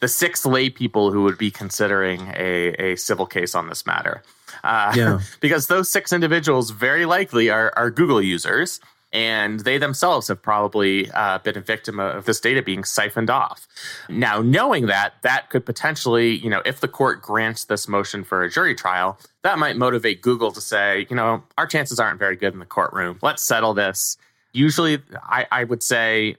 the 0.00 0.08
six 0.08 0.44
lay 0.44 0.70
people 0.70 1.12
who 1.12 1.22
would 1.22 1.38
be 1.38 1.50
considering 1.50 2.32
a, 2.34 2.74
a 2.78 2.96
civil 2.96 3.26
case 3.26 3.54
on 3.54 3.68
this 3.68 3.86
matter. 3.86 4.22
Uh, 4.64 4.92
yeah. 4.96 5.20
because 5.40 5.68
those 5.68 5.90
six 5.90 6.12
individuals 6.12 6.70
very 6.70 7.06
likely 7.06 7.48
are, 7.48 7.72
are 7.76 7.90
Google 7.90 8.20
users 8.20 8.80
and 9.14 9.60
they 9.60 9.78
themselves 9.78 10.26
have 10.26 10.42
probably 10.42 11.08
uh, 11.12 11.38
been 11.38 11.56
a 11.56 11.60
victim 11.60 12.00
of 12.00 12.24
this 12.24 12.40
data 12.40 12.60
being 12.60 12.82
siphoned 12.82 13.30
off. 13.30 13.68
Now, 14.08 14.42
knowing 14.42 14.86
that, 14.86 15.14
that 15.22 15.50
could 15.50 15.64
potentially, 15.64 16.34
you 16.34 16.50
know, 16.50 16.60
if 16.66 16.80
the 16.80 16.88
court 16.88 17.22
grants 17.22 17.64
this 17.64 17.86
motion 17.86 18.24
for 18.24 18.42
a 18.42 18.50
jury 18.50 18.74
trial, 18.74 19.16
that 19.42 19.56
might 19.58 19.76
motivate 19.76 20.20
Google 20.20 20.50
to 20.50 20.60
say, 20.60 21.06
you 21.08 21.14
know, 21.14 21.44
our 21.56 21.66
chances 21.66 22.00
aren't 22.00 22.18
very 22.18 22.34
good 22.34 22.52
in 22.52 22.58
the 22.58 22.66
courtroom. 22.66 23.20
Let's 23.22 23.44
settle 23.44 23.72
this. 23.72 24.16
Usually, 24.52 24.98
I, 25.22 25.46
I 25.52 25.64
would 25.64 25.84
say 25.84 26.36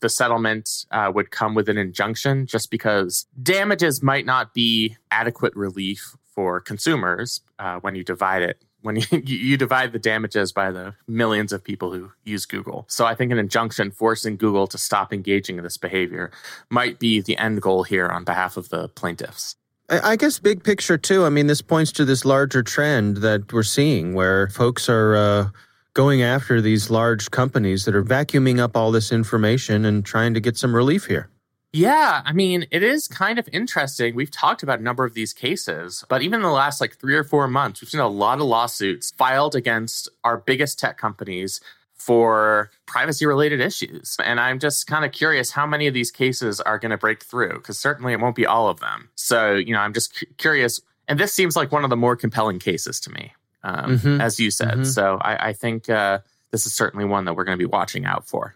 the 0.00 0.08
settlement 0.08 0.68
uh, 0.90 1.12
would 1.14 1.30
come 1.30 1.54
with 1.54 1.68
an 1.68 1.78
injunction 1.78 2.46
just 2.46 2.72
because 2.72 3.26
damages 3.40 4.02
might 4.02 4.26
not 4.26 4.52
be 4.52 4.96
adequate 5.12 5.54
relief 5.54 6.16
for 6.34 6.60
consumers 6.60 7.40
uh, 7.60 7.78
when 7.80 7.94
you 7.94 8.02
divide 8.02 8.42
it 8.42 8.60
when 8.86 8.96
you, 9.10 9.20
you 9.24 9.56
divide 9.56 9.92
the 9.92 9.98
damages 9.98 10.52
by 10.52 10.70
the 10.70 10.94
millions 11.06 11.52
of 11.52 11.62
people 11.62 11.92
who 11.92 12.12
use 12.24 12.46
Google. 12.46 12.86
So 12.88 13.04
I 13.04 13.14
think 13.14 13.32
an 13.32 13.38
injunction 13.38 13.90
forcing 13.90 14.36
Google 14.36 14.66
to 14.68 14.78
stop 14.78 15.12
engaging 15.12 15.58
in 15.58 15.64
this 15.64 15.76
behavior 15.76 16.30
might 16.70 16.98
be 16.98 17.20
the 17.20 17.36
end 17.36 17.60
goal 17.60 17.82
here 17.82 18.06
on 18.06 18.24
behalf 18.24 18.56
of 18.56 18.70
the 18.70 18.88
plaintiffs. 18.88 19.56
I 19.88 20.16
guess 20.16 20.38
big 20.40 20.64
picture 20.64 20.98
too. 20.98 21.24
I 21.24 21.28
mean, 21.28 21.46
this 21.46 21.62
points 21.62 21.92
to 21.92 22.04
this 22.04 22.24
larger 22.24 22.62
trend 22.62 23.18
that 23.18 23.52
we're 23.52 23.62
seeing 23.62 24.14
where 24.14 24.48
folks 24.48 24.88
are 24.88 25.14
uh, 25.14 25.48
going 25.94 26.22
after 26.22 26.60
these 26.60 26.90
large 26.90 27.30
companies 27.30 27.84
that 27.84 27.94
are 27.94 28.02
vacuuming 28.02 28.58
up 28.58 28.76
all 28.76 28.90
this 28.90 29.12
information 29.12 29.84
and 29.84 30.04
trying 30.04 30.34
to 30.34 30.40
get 30.40 30.56
some 30.56 30.74
relief 30.74 31.06
here. 31.06 31.28
Yeah, 31.72 32.22
I 32.24 32.32
mean, 32.32 32.66
it 32.70 32.82
is 32.82 33.06
kind 33.06 33.38
of 33.38 33.48
interesting. 33.52 34.14
We've 34.14 34.30
talked 34.30 34.62
about 34.62 34.80
a 34.80 34.82
number 34.82 35.04
of 35.04 35.12
these 35.12 35.34
cases, 35.34 36.04
but 36.08 36.22
even 36.22 36.36
in 36.36 36.42
the 36.42 36.50
last 36.50 36.80
like 36.80 36.96
three 36.96 37.14
or 37.14 37.24
four 37.24 37.48
months, 37.48 37.82
we've 37.82 37.90
seen 37.90 38.00
a 38.00 38.08
lot 38.08 38.38
of 38.38 38.46
lawsuits 38.46 39.10
filed 39.10 39.54
against 39.54 40.08
our 40.24 40.38
biggest 40.38 40.78
tech 40.78 40.96
companies 40.96 41.60
for 41.92 42.70
privacy 42.86 43.26
related 43.26 43.60
issues. 43.60 44.16
And 44.24 44.38
I'm 44.38 44.58
just 44.58 44.86
kind 44.86 45.04
of 45.04 45.12
curious 45.12 45.50
how 45.50 45.66
many 45.66 45.86
of 45.86 45.92
these 45.92 46.10
cases 46.10 46.60
are 46.60 46.78
going 46.78 46.92
to 46.92 46.96
break 46.96 47.24
through, 47.24 47.54
because 47.54 47.78
certainly 47.78 48.12
it 48.12 48.20
won't 48.20 48.36
be 48.36 48.46
all 48.46 48.68
of 48.68 48.80
them. 48.80 49.10
So, 49.16 49.54
you 49.54 49.72
know, 49.72 49.80
I'm 49.80 49.92
just 49.92 50.24
curious. 50.38 50.80
And 51.08 51.20
this 51.20 51.32
seems 51.32 51.56
like 51.56 51.72
one 51.72 51.84
of 51.84 51.90
the 51.90 51.96
more 51.96 52.16
compelling 52.16 52.58
cases 52.58 53.00
to 53.00 53.10
me, 53.10 53.32
um, 53.64 53.98
mm-hmm. 53.98 54.20
as 54.20 54.38
you 54.38 54.50
said. 54.50 54.72
Mm-hmm. 54.72 54.84
So 54.84 55.18
I, 55.20 55.48
I 55.48 55.52
think 55.52 55.90
uh, 55.90 56.20
this 56.52 56.64
is 56.64 56.74
certainly 56.74 57.04
one 57.04 57.24
that 57.24 57.34
we're 57.34 57.44
going 57.44 57.58
to 57.58 57.62
be 57.62 57.70
watching 57.70 58.06
out 58.06 58.26
for. 58.26 58.54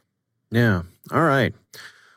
Yeah. 0.50 0.82
All 1.10 1.22
right. 1.22 1.52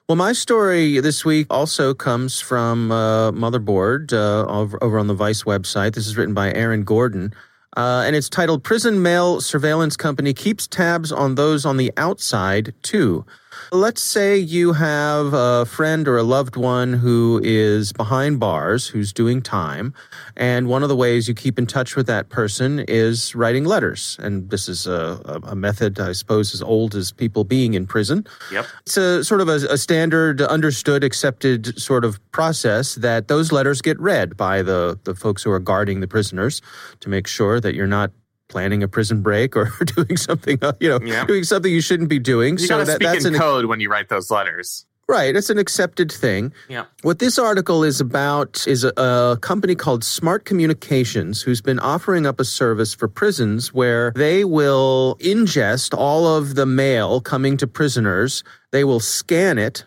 Well, 0.10 0.17
my 0.17 0.33
story 0.33 1.00
this 1.00 1.24
week 1.24 1.48
also 1.50 1.93
comes 1.93 2.41
from 2.41 2.91
uh, 2.91 3.31
Motherboard 3.31 4.12
uh, 4.12 4.45
over, 4.51 4.83
over, 4.83 5.00
on 5.00 5.07
the 5.07 5.13
Vice 5.13 5.43
website. 5.43 5.93
This 5.93 6.07
is 6.07 6.17
written 6.17 6.33
by 6.33 6.53
Aaron 6.53 6.83
Gordon. 6.83 7.33
Uh, 7.77 8.03
and 8.05 8.13
it's 8.13 8.27
titled 8.27 8.65
Prison 8.65 9.01
Mail 9.01 9.39
Surveillance 9.39 9.95
Company 9.95 10.33
Keeps 10.33 10.67
Tabs 10.67 11.13
on 11.13 11.36
Those 11.36 11.65
on 11.65 11.77
the 11.77 11.89
Outside, 11.95 12.74
Too. 12.81 13.25
Let's 13.74 14.03
say 14.03 14.38
you 14.38 14.74
have 14.74 15.34
a 15.34 15.65
friend 15.65 16.08
or 16.08 16.15
a 16.15 16.22
loved 16.22 16.56
one 16.56 16.94
who 16.94 17.42
is 17.44 17.92
behind 17.92 18.39
bars, 18.39 18.88
who's 18.88 19.12
doing 19.12 19.42
time, 19.42 19.96
and 20.38 20.68
one 20.68 20.84
of 20.84 20.89
the 20.89 20.96
ways 20.96 21.27
you 21.27 21.34
keep 21.34 21.58
in 21.58 21.65
touch 21.65 21.96
with 21.96 22.06
that 22.06 22.30
person 22.30 22.86
is 22.88 23.34
writing 23.34 23.65
letters. 23.65 24.15
And 24.22 24.48
this 24.51 24.70
is 24.70 24.86
a, 24.86 25.42
a 25.44 25.56
method, 25.56 26.00
I 26.00 26.12
suppose, 26.12 26.53
as 26.53 26.62
old 26.62 26.94
as 26.94 27.12
people 27.12 27.46
being 27.46 27.74
in 27.74 27.88
prison. 27.88 28.27
Yep. 28.51 28.68
It's 28.82 28.98
a 28.98 29.24
sort 29.24 29.42
of 29.42 29.50
a, 29.50 29.56
a 29.72 29.77
standard, 29.80 30.39
understood, 30.39 31.03
accepted 31.03 31.82
sort 31.82 32.06
of 32.06 32.20
process 32.32 32.94
that 32.94 33.27
those 33.27 33.51
letters 33.51 33.82
get 33.82 34.00
read 34.00 34.38
by 34.38 34.62
the, 34.62 35.00
the 35.03 35.15
folks 35.15 35.42
who 35.42 35.50
are 35.50 35.58
guarding 35.60 36.00
the 36.00 36.08
prisoners 36.08 36.62
to 37.00 37.10
make 37.10 37.25
sure 37.25 37.60
that 37.60 37.74
you're 37.74 37.88
not 37.88 38.12
planning 38.53 38.83
a 38.83 38.88
prison 38.88 39.24
break 39.24 39.57
or 39.57 39.72
doing 39.95 40.15
something, 40.15 40.60
uh, 40.62 40.74
you 40.79 40.88
know, 40.88 41.00
yeah. 41.03 41.25
doing 41.25 41.43
something 41.43 41.74
you 41.74 41.81
shouldn't 41.81 42.07
be 42.07 42.19
doing. 42.19 42.60
You 42.60 42.67
so 42.67 42.77
that, 42.77 42.95
speak 42.95 43.07
that's 43.07 43.25
in 43.25 43.33
an, 43.33 43.39
code 43.39 43.65
when 43.65 43.79
you 43.79 43.89
write 43.89 44.10
those 44.10 44.29
letters. 44.29 44.86
Right, 45.07 45.36
it's 45.36 45.50
an 45.50 45.57
accepted 45.57 46.12
thing. 46.12 46.53
Yeah. 46.69 46.86
What 47.01 47.17
this 47.17 47.39
article 47.39 47.83
is 47.83 48.00
about 48.00 48.65
is 48.67 48.83
a, 48.83 48.93
a, 48.95 49.38
company 49.41 49.75
called 49.75 50.03
Smart 50.03 50.45
Communications 50.45 51.41
who's 51.41 51.62
been 51.62 51.79
offering 51.79 52.27
up 52.27 52.39
a 52.39 52.45
service 52.45 52.93
for 52.93 53.07
prisons 53.07 53.74
where 53.74 54.13
they 54.15 54.45
will 54.45 55.17
ingest 55.19 55.98
all 55.98 56.27
of 56.27 56.55
the 56.55 56.65
mail 56.65 57.19
coming 57.22 57.57
to 57.57 57.67
prisoners. 57.67 58.43
They 58.72 58.83
will 58.83 59.01
scan 59.01 59.57
it 59.57 59.83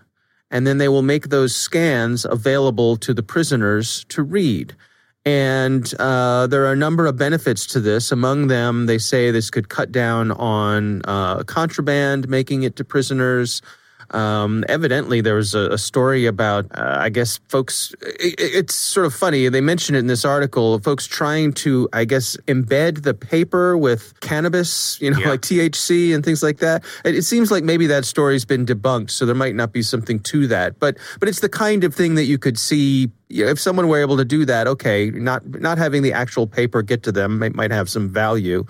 and 0.50 0.66
then 0.66 0.78
they 0.78 0.88
will 0.88 1.02
make 1.02 1.28
those 1.28 1.56
scans 1.56 2.24
available 2.24 2.96
to 2.98 3.14
the 3.14 3.22
prisoners 3.22 4.04
to 4.10 4.22
read. 4.22 4.76
And 5.26 5.92
uh, 5.98 6.46
there 6.46 6.64
are 6.66 6.72
a 6.72 6.76
number 6.76 7.04
of 7.04 7.16
benefits 7.16 7.66
to 7.66 7.80
this. 7.80 8.12
Among 8.12 8.46
them, 8.46 8.86
they 8.86 8.98
say 8.98 9.32
this 9.32 9.50
could 9.50 9.68
cut 9.68 9.90
down 9.90 10.30
on 10.30 11.02
uh, 11.04 11.42
contraband 11.42 12.28
making 12.28 12.62
it 12.62 12.76
to 12.76 12.84
prisoners. 12.84 13.60
Um, 14.10 14.64
evidently, 14.68 15.20
there 15.20 15.34
was 15.34 15.54
a, 15.54 15.72
a 15.72 15.78
story 15.78 16.26
about, 16.26 16.66
uh, 16.76 16.98
I 17.00 17.08
guess, 17.08 17.38
folks. 17.48 17.94
It, 18.02 18.34
it's 18.38 18.74
sort 18.74 19.06
of 19.06 19.14
funny. 19.14 19.48
They 19.48 19.60
mentioned 19.60 19.96
it 19.96 20.00
in 20.00 20.06
this 20.06 20.24
article. 20.24 20.78
Folks 20.80 21.06
trying 21.06 21.52
to, 21.54 21.88
I 21.92 22.04
guess, 22.04 22.36
embed 22.46 23.02
the 23.02 23.14
paper 23.14 23.76
with 23.76 24.18
cannabis, 24.20 25.00
you 25.00 25.10
know, 25.10 25.18
yeah. 25.18 25.30
like 25.30 25.40
THC 25.40 26.14
and 26.14 26.24
things 26.24 26.42
like 26.42 26.58
that. 26.58 26.84
It, 27.04 27.16
it, 27.16 27.22
seems 27.22 27.50
like 27.50 27.64
maybe 27.64 27.86
that 27.88 28.04
story's 28.04 28.44
been 28.44 28.64
debunked, 28.64 29.10
so 29.10 29.26
there 29.26 29.34
might 29.34 29.54
not 29.54 29.72
be 29.72 29.82
something 29.82 30.20
to 30.20 30.46
that. 30.48 30.78
But 30.78 30.98
but 31.18 31.28
it's 31.28 31.40
the 31.40 31.48
kind 31.48 31.84
of 31.84 31.94
thing 31.94 32.14
that 32.14 32.24
you 32.24 32.38
could 32.38 32.58
see. 32.58 33.10
If 33.28 33.58
someone 33.58 33.88
were 33.88 34.00
able 34.00 34.16
to 34.18 34.24
do 34.24 34.44
that, 34.44 34.68
okay, 34.68 35.10
not 35.10 35.44
not 35.46 35.78
having 35.78 36.02
the 36.02 36.12
actual 36.12 36.46
paper 36.46 36.82
get 36.82 37.02
to 37.04 37.12
them 37.12 37.40
might, 37.40 37.54
might 37.54 37.72
have 37.72 37.88
some 37.88 38.08
value, 38.08 38.64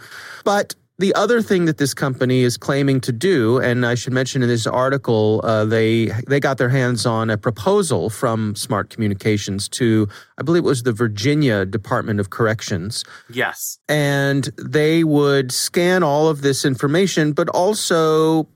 but 0.44 0.74
the 0.98 1.14
other 1.14 1.42
thing 1.42 1.66
that 1.66 1.76
this 1.76 1.92
company 1.92 2.42
is 2.42 2.56
claiming 2.56 3.00
to 3.02 3.12
do, 3.12 3.58
and 3.58 3.84
I 3.84 3.94
should 3.94 4.14
mention 4.14 4.42
in 4.42 4.48
this 4.48 4.66
article, 4.66 5.42
uh, 5.44 5.66
they 5.66 6.06
they 6.26 6.40
got 6.40 6.56
their 6.56 6.70
hands 6.70 7.04
on 7.04 7.28
a 7.28 7.36
proposal 7.36 8.08
from 8.08 8.54
Smart 8.54 8.88
Communications 8.88 9.68
to, 9.70 10.08
I 10.38 10.42
believe 10.42 10.64
it 10.64 10.66
was 10.66 10.84
the 10.84 10.92
Virginia 10.92 11.66
Department 11.66 12.18
of 12.18 12.30
Corrections. 12.30 13.04
Yes, 13.28 13.78
and 13.88 14.48
they 14.56 15.04
would 15.04 15.52
scan 15.52 16.02
all 16.02 16.28
of 16.28 16.40
this 16.40 16.64
information, 16.64 17.32
but 17.32 17.50
also 17.50 18.48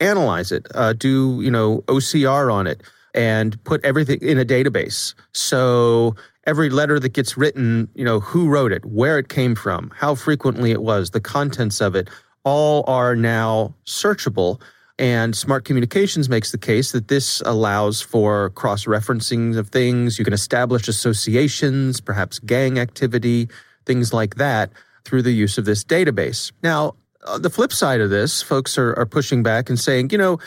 analyze 0.00 0.50
it, 0.50 0.66
uh, 0.74 0.94
do 0.94 1.40
you 1.42 1.50
know 1.50 1.82
OCR 1.88 2.50
on 2.52 2.66
it, 2.66 2.82
and 3.14 3.62
put 3.64 3.84
everything 3.84 4.18
in 4.22 4.38
a 4.38 4.44
database. 4.46 5.14
So 5.32 6.16
every 6.46 6.70
letter 6.70 6.98
that 6.98 7.12
gets 7.12 7.36
written, 7.36 7.88
you 7.94 8.04
know, 8.04 8.20
who 8.20 8.48
wrote 8.48 8.72
it, 8.72 8.84
where 8.84 9.18
it 9.18 9.28
came 9.28 9.54
from, 9.54 9.90
how 9.94 10.14
frequently 10.14 10.70
it 10.70 10.82
was, 10.82 11.10
the 11.10 11.20
contents 11.20 11.80
of 11.80 11.94
it, 11.94 12.08
all 12.44 12.84
are 12.86 13.14
now 13.14 13.74
searchable. 13.86 14.60
And 14.98 15.34
Smart 15.36 15.64
Communications 15.64 16.28
makes 16.28 16.52
the 16.52 16.58
case 16.58 16.92
that 16.92 17.08
this 17.08 17.40
allows 17.46 18.00
for 18.00 18.50
cross 18.50 18.84
referencing 18.84 19.56
of 19.56 19.68
things. 19.68 20.18
You 20.18 20.24
can 20.24 20.34
establish 20.34 20.88
associations, 20.88 22.00
perhaps 22.00 22.38
gang 22.38 22.78
activity, 22.78 23.48
things 23.86 24.12
like 24.12 24.36
that 24.36 24.70
through 25.04 25.22
the 25.22 25.32
use 25.32 25.58
of 25.58 25.64
this 25.64 25.84
database. 25.84 26.52
Now, 26.62 26.94
uh, 27.24 27.38
the 27.38 27.50
flip 27.50 27.72
side 27.72 28.00
of 28.00 28.10
this, 28.10 28.42
folks 28.42 28.76
are, 28.78 28.94
are 28.98 29.06
pushing 29.06 29.42
back 29.42 29.68
and 29.68 29.78
saying, 29.78 30.10
you 30.10 30.18
know, 30.18 30.38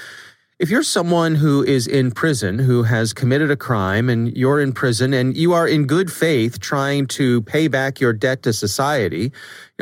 if 0.57 0.69
you're 0.69 0.83
someone 0.83 1.35
who 1.35 1.63
is 1.63 1.85
in 1.85 2.11
prison, 2.11 2.57
who 2.57 2.83
has 2.83 3.11
committed 3.11 3.51
a 3.51 3.57
crime, 3.57 4.09
and 4.09 4.35
you're 4.37 4.61
in 4.61 4.71
prison 4.71 5.13
and 5.13 5.35
you 5.35 5.51
are 5.51 5.67
in 5.67 5.85
good 5.85 6.11
faith 6.11 6.59
trying 6.59 7.07
to 7.07 7.41
pay 7.41 7.67
back 7.67 7.99
your 7.99 8.13
debt 8.13 8.43
to 8.43 8.53
society, 8.53 9.33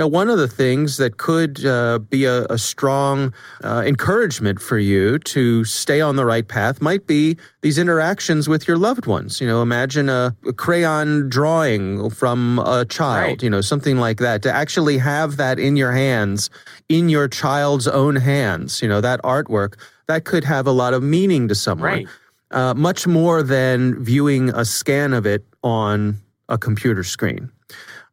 know, 0.02 0.08
one 0.08 0.30
of 0.30 0.40
the 0.40 0.48
things 0.48 0.98
that 0.98 1.18
could 1.18 1.64
uh, 1.66 2.00
be 2.00 2.26
a, 2.26 2.46
a 2.46 2.58
strong 2.58 3.34
uh, 3.64 3.84
encouragement 3.86 4.60
for 4.60 4.80
you 4.80 5.20
to 5.20 5.64
stay 5.66 6.02
on 6.02 6.16
the 6.16 6.26
right 6.26 6.48
path 6.48 6.82
might 6.82 7.06
be 7.06 7.38
these 7.62 7.78
interactions 7.78 8.50
with 8.50 8.68
your 8.68 8.78
loved 8.78 9.06
ones. 9.06 9.40
You 9.40 9.48
know, 9.48 9.62
imagine 9.62 10.10
a, 10.10 10.36
a 10.48 10.54
crayon 10.54 11.30
drawing 11.30 12.10
from 12.10 12.60
a 12.60 12.86
child, 12.86 13.28
right. 13.28 13.44
you 13.44 13.50
know, 13.50 13.62
something 13.62 13.98
like 13.98 14.18
that, 14.18 14.42
to 14.44 14.52
actually 14.52 14.98
have 14.98 15.38
that 15.38 15.60
in 15.60 15.76
your 15.76 15.92
hands, 15.92 16.50
in 16.90 17.08
your 17.08 17.28
child's 17.28 17.88
own 17.88 18.16
hands, 18.16 18.82
you 18.82 18.88
know, 18.88 19.02
that 19.02 19.22
artwork 19.22 19.76
that 20.08 20.26
could 20.26 20.44
have 20.44 20.68
a 20.68 20.72
lot 20.72 20.94
of 20.94 21.04
meaning 21.04 21.48
to 21.48 21.56
someone. 21.56 21.88
Right. 21.88 22.08
Uh, 22.52 22.74
much 22.76 23.08
more 23.08 23.42
than 23.42 24.04
viewing 24.04 24.50
a 24.50 24.64
scan 24.64 25.14
of 25.14 25.26
it 25.26 25.44
on 25.64 26.18
a 26.50 26.58
computer 26.58 27.04
screen. 27.04 27.52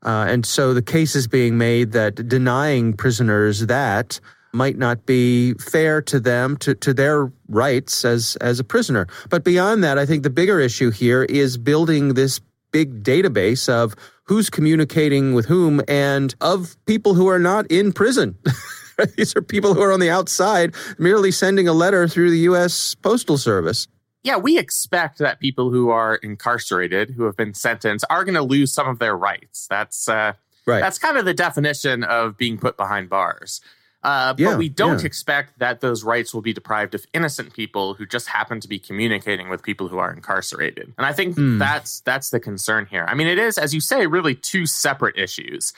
Uh, 0.04 0.26
and 0.28 0.46
so 0.46 0.72
the 0.72 0.82
case 0.82 1.14
is 1.14 1.26
being 1.26 1.58
made 1.58 1.92
that 1.92 2.28
denying 2.28 2.92
prisoners 2.92 3.66
that 3.66 4.20
might 4.52 4.78
not 4.78 5.06
be 5.06 5.54
fair 5.54 6.02
to 6.02 6.18
them, 6.18 6.56
to, 6.56 6.74
to 6.74 6.92
their 6.92 7.30
rights 7.48 8.04
as, 8.04 8.36
as 8.40 8.58
a 8.58 8.64
prisoner. 8.64 9.06
But 9.28 9.44
beyond 9.44 9.84
that, 9.84 9.98
I 9.98 10.06
think 10.06 10.22
the 10.22 10.30
bigger 10.30 10.58
issue 10.58 10.90
here 10.90 11.24
is 11.24 11.56
building 11.56 12.14
this 12.14 12.40
big 12.72 13.02
database 13.02 13.68
of 13.68 13.94
who's 14.24 14.50
communicating 14.50 15.34
with 15.34 15.46
whom 15.46 15.80
and 15.88 16.34
of 16.40 16.76
people 16.86 17.14
who 17.14 17.28
are 17.28 17.38
not 17.38 17.70
in 17.70 17.92
prison. 17.92 18.36
These 19.16 19.34
are 19.36 19.42
people 19.42 19.74
who 19.74 19.82
are 19.82 19.92
on 19.92 20.00
the 20.00 20.10
outside 20.10 20.74
merely 20.98 21.30
sending 21.30 21.66
a 21.66 21.72
letter 21.72 22.06
through 22.06 22.30
the 22.30 22.38
U.S. 22.40 22.94
Postal 22.96 23.38
Service 23.38 23.88
yeah, 24.22 24.36
we 24.36 24.58
expect 24.58 25.18
that 25.18 25.40
people 25.40 25.70
who 25.70 25.90
are 25.90 26.16
incarcerated, 26.16 27.10
who 27.10 27.24
have 27.24 27.36
been 27.36 27.54
sentenced, 27.54 28.04
are 28.10 28.24
going 28.24 28.34
to 28.34 28.42
lose 28.42 28.72
some 28.72 28.88
of 28.88 28.98
their 28.98 29.16
rights. 29.16 29.66
That's 29.68 30.08
uh, 30.08 30.34
right. 30.66 30.80
That's 30.80 30.98
kind 30.98 31.16
of 31.16 31.24
the 31.24 31.34
definition 31.34 32.04
of 32.04 32.36
being 32.36 32.58
put 32.58 32.76
behind 32.76 33.08
bars. 33.08 33.60
Uh, 34.02 34.34
yeah, 34.38 34.50
but 34.50 34.58
we 34.58 34.68
don't 34.68 35.00
yeah. 35.00 35.06
expect 35.06 35.58
that 35.58 35.80
those 35.80 36.02
rights 36.04 36.32
will 36.32 36.40
be 36.40 36.54
deprived 36.54 36.94
of 36.94 37.04
innocent 37.12 37.52
people 37.52 37.92
who 37.94 38.06
just 38.06 38.28
happen 38.28 38.58
to 38.58 38.66
be 38.66 38.78
communicating 38.78 39.50
with 39.50 39.62
people 39.62 39.88
who 39.88 39.98
are 39.98 40.10
incarcerated. 40.10 40.92
And 40.96 41.06
I 41.06 41.12
think 41.12 41.36
mm. 41.36 41.58
that's 41.58 42.00
that's 42.00 42.30
the 42.30 42.40
concern 42.40 42.86
here. 42.86 43.04
I 43.08 43.14
mean, 43.14 43.26
it 43.26 43.38
is, 43.38 43.58
as 43.58 43.74
you 43.74 43.80
say, 43.80 44.06
really 44.06 44.34
two 44.34 44.64
separate 44.64 45.18
issues. 45.18 45.74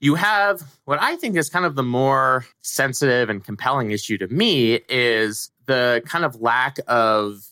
You 0.00 0.16
have 0.16 0.62
what 0.84 1.00
I 1.00 1.16
think 1.16 1.36
is 1.36 1.48
kind 1.48 1.64
of 1.64 1.76
the 1.76 1.82
more 1.82 2.44
sensitive 2.60 3.30
and 3.30 3.42
compelling 3.42 3.90
issue 3.90 4.18
to 4.18 4.28
me 4.28 4.80
is 4.90 5.50
the 5.64 6.02
kind 6.04 6.26
of 6.26 6.42
lack 6.42 6.76
of 6.86 7.46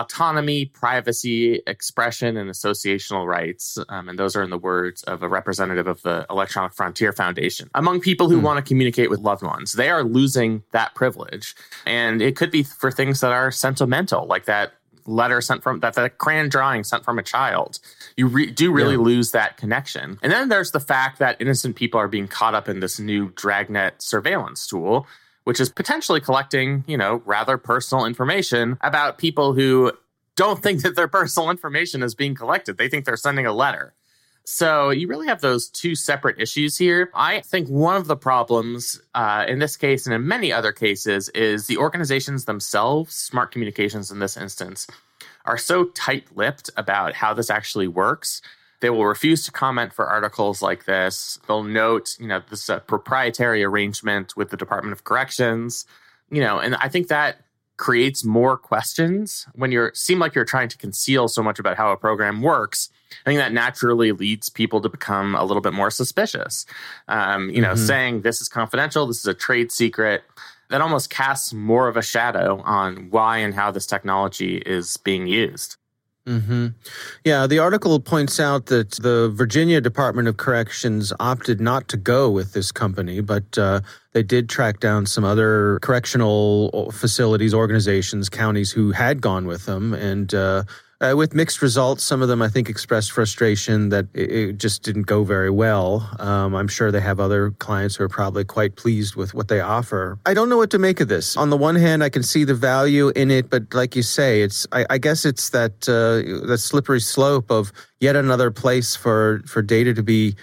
autonomy, 0.00 0.66
privacy, 0.66 1.60
expression, 1.66 2.36
and 2.36 2.50
associational 2.50 3.26
rights. 3.26 3.78
Um, 3.88 4.08
and 4.08 4.18
those 4.18 4.34
are 4.34 4.42
in 4.42 4.50
the 4.50 4.58
words 4.58 5.02
of 5.04 5.22
a 5.22 5.28
representative 5.28 5.86
of 5.86 6.02
the 6.02 6.26
Electronic 6.28 6.72
Frontier 6.72 7.12
Foundation. 7.12 7.70
Among 7.74 8.00
people 8.00 8.28
who 8.28 8.40
mm. 8.40 8.42
want 8.42 8.64
to 8.64 8.68
communicate 8.68 9.08
with 9.08 9.20
loved 9.20 9.42
ones, 9.42 9.72
they 9.74 9.90
are 9.90 10.02
losing 10.02 10.64
that 10.72 10.94
privilege. 10.94 11.54
And 11.86 12.20
it 12.20 12.36
could 12.36 12.50
be 12.50 12.64
for 12.64 12.90
things 12.90 13.20
that 13.20 13.30
are 13.30 13.50
sentimental, 13.50 14.26
like 14.26 14.46
that 14.46 14.72
letter 15.06 15.40
sent 15.40 15.62
from 15.62 15.80
that, 15.80 15.94
that 15.94 16.18
crayon 16.18 16.48
drawing 16.48 16.82
sent 16.82 17.04
from 17.04 17.18
a 17.18 17.22
child. 17.22 17.78
You 18.16 18.26
re- 18.26 18.50
do 18.50 18.72
really 18.72 18.94
yeah. 18.94 19.00
lose 19.00 19.30
that 19.32 19.56
connection. 19.56 20.18
And 20.22 20.32
then 20.32 20.48
there's 20.48 20.72
the 20.72 20.80
fact 20.80 21.18
that 21.18 21.40
innocent 21.40 21.76
people 21.76 22.00
are 22.00 22.08
being 22.08 22.26
caught 22.26 22.54
up 22.54 22.68
in 22.68 22.80
this 22.80 22.98
new 22.98 23.30
dragnet 23.36 24.02
surveillance 24.02 24.66
tool 24.66 25.06
which 25.44 25.60
is 25.60 25.68
potentially 25.68 26.20
collecting, 26.20 26.84
you 26.86 26.96
know, 26.96 27.22
rather 27.24 27.56
personal 27.56 28.04
information 28.04 28.78
about 28.80 29.18
people 29.18 29.52
who 29.52 29.92
don't 30.36 30.62
think 30.62 30.82
that 30.82 30.96
their 30.96 31.08
personal 31.08 31.50
information 31.50 32.02
is 32.02 32.14
being 32.14 32.34
collected. 32.34 32.76
They 32.76 32.88
think 32.88 33.04
they're 33.04 33.16
sending 33.16 33.46
a 33.46 33.52
letter. 33.52 33.94
So 34.46 34.90
you 34.90 35.08
really 35.08 35.26
have 35.28 35.40
those 35.40 35.68
two 35.68 35.94
separate 35.94 36.38
issues 36.38 36.76
here. 36.76 37.10
I 37.14 37.40
think 37.40 37.68
one 37.68 37.96
of 37.96 38.06
the 38.06 38.16
problems 38.16 39.00
uh, 39.14 39.46
in 39.48 39.58
this 39.58 39.76
case 39.76 40.06
and 40.06 40.14
in 40.14 40.26
many 40.26 40.52
other 40.52 40.70
cases 40.70 41.30
is 41.30 41.66
the 41.66 41.78
organizations 41.78 42.44
themselves, 42.44 43.14
smart 43.14 43.52
communications 43.52 44.10
in 44.10 44.18
this 44.18 44.36
instance, 44.36 44.86
are 45.46 45.56
so 45.56 45.84
tight 45.84 46.26
lipped 46.36 46.68
about 46.76 47.14
how 47.14 47.32
this 47.32 47.48
actually 47.48 47.88
works 47.88 48.42
they 48.80 48.90
will 48.90 49.06
refuse 49.06 49.44
to 49.44 49.52
comment 49.52 49.92
for 49.92 50.06
articles 50.06 50.60
like 50.60 50.84
this. 50.84 51.38
They'll 51.46 51.62
note, 51.62 52.16
you 52.18 52.26
know, 52.26 52.42
this 52.50 52.62
is 52.62 52.68
a 52.68 52.80
proprietary 52.80 53.64
arrangement 53.64 54.36
with 54.36 54.50
the 54.50 54.56
Department 54.56 54.92
of 54.92 55.04
Corrections, 55.04 55.86
you 56.30 56.40
know, 56.40 56.58
and 56.58 56.76
I 56.76 56.88
think 56.88 57.08
that 57.08 57.38
creates 57.76 58.24
more 58.24 58.56
questions 58.56 59.46
when 59.54 59.72
you 59.72 59.90
seem 59.94 60.18
like 60.18 60.34
you're 60.34 60.44
trying 60.44 60.68
to 60.68 60.78
conceal 60.78 61.26
so 61.26 61.42
much 61.42 61.58
about 61.58 61.76
how 61.76 61.90
a 61.90 61.96
program 61.96 62.40
works. 62.40 62.88
I 63.26 63.30
think 63.30 63.38
that 63.38 63.52
naturally 63.52 64.12
leads 64.12 64.48
people 64.48 64.80
to 64.80 64.88
become 64.88 65.34
a 65.34 65.44
little 65.44 65.60
bit 65.60 65.72
more 65.72 65.90
suspicious. 65.90 66.66
Um, 67.08 67.50
you 67.50 67.60
know, 67.60 67.74
mm-hmm. 67.74 67.86
saying 67.86 68.20
this 68.22 68.40
is 68.40 68.48
confidential, 68.48 69.06
this 69.06 69.18
is 69.18 69.26
a 69.26 69.34
trade 69.34 69.72
secret, 69.72 70.22
that 70.70 70.80
almost 70.80 71.10
casts 71.10 71.52
more 71.52 71.88
of 71.88 71.96
a 71.96 72.02
shadow 72.02 72.62
on 72.64 73.10
why 73.10 73.38
and 73.38 73.54
how 73.54 73.70
this 73.70 73.86
technology 73.86 74.56
is 74.58 74.96
being 74.98 75.26
used. 75.26 75.76
Mm-hmm. 76.26 76.68
Yeah, 77.24 77.46
the 77.46 77.58
article 77.58 78.00
points 78.00 78.40
out 78.40 78.66
that 78.66 78.92
the 78.92 79.30
Virginia 79.34 79.80
Department 79.80 80.26
of 80.26 80.38
Corrections 80.38 81.12
opted 81.20 81.60
not 81.60 81.86
to 81.88 81.98
go 81.98 82.30
with 82.30 82.54
this 82.54 82.72
company, 82.72 83.20
but 83.20 83.58
uh, 83.58 83.80
they 84.12 84.22
did 84.22 84.48
track 84.48 84.80
down 84.80 85.04
some 85.04 85.22
other 85.22 85.78
correctional 85.80 86.90
facilities, 86.92 87.52
organizations, 87.52 88.30
counties 88.30 88.72
who 88.72 88.92
had 88.92 89.20
gone 89.20 89.46
with 89.46 89.66
them, 89.66 89.92
and 89.92 90.32
uh, 90.32 90.64
uh, 91.04 91.14
with 91.16 91.34
mixed 91.34 91.62
results. 91.62 92.02
Some 92.02 92.22
of 92.22 92.28
them, 92.28 92.40
I 92.40 92.48
think, 92.48 92.68
expressed 92.68 93.12
frustration 93.12 93.90
that 93.90 94.06
it, 94.14 94.32
it 94.32 94.58
just 94.58 94.82
didn't 94.82 95.02
go 95.02 95.24
very 95.24 95.50
well. 95.50 96.08
Um, 96.18 96.54
I'm 96.54 96.68
sure 96.68 96.90
they 96.90 97.00
have 97.00 97.20
other 97.20 97.50
clients 97.52 97.96
who 97.96 98.04
are 98.04 98.08
probably 98.08 98.44
quite 98.44 98.76
pleased 98.76 99.16
with 99.16 99.34
what 99.34 99.48
they 99.48 99.60
offer. 99.60 100.18
I 100.26 100.34
don't 100.34 100.48
know 100.48 100.56
what 100.56 100.70
to 100.70 100.78
make 100.78 101.00
of 101.00 101.08
this. 101.08 101.36
On 101.36 101.50
the 101.50 101.56
one 101.56 101.74
hand, 101.74 102.02
I 102.02 102.08
can 102.08 102.22
see 102.22 102.44
the 102.44 102.54
value 102.54 103.08
in 103.10 103.30
it, 103.30 103.50
but 103.50 103.74
like 103.74 103.96
you 103.96 104.02
say, 104.02 104.42
it's 104.42 104.66
I, 104.72 104.86
I 104.90 104.98
guess 104.98 105.24
it's 105.24 105.50
that 105.50 105.88
uh, 105.88 106.46
that 106.46 106.58
slippery 106.58 107.00
slope 107.00 107.50
of 107.50 107.72
yet 108.00 108.16
another 108.16 108.50
place 108.50 108.96
for 108.96 109.42
for 109.46 109.62
data 109.62 109.94
to 109.94 110.02
be, 110.02 110.34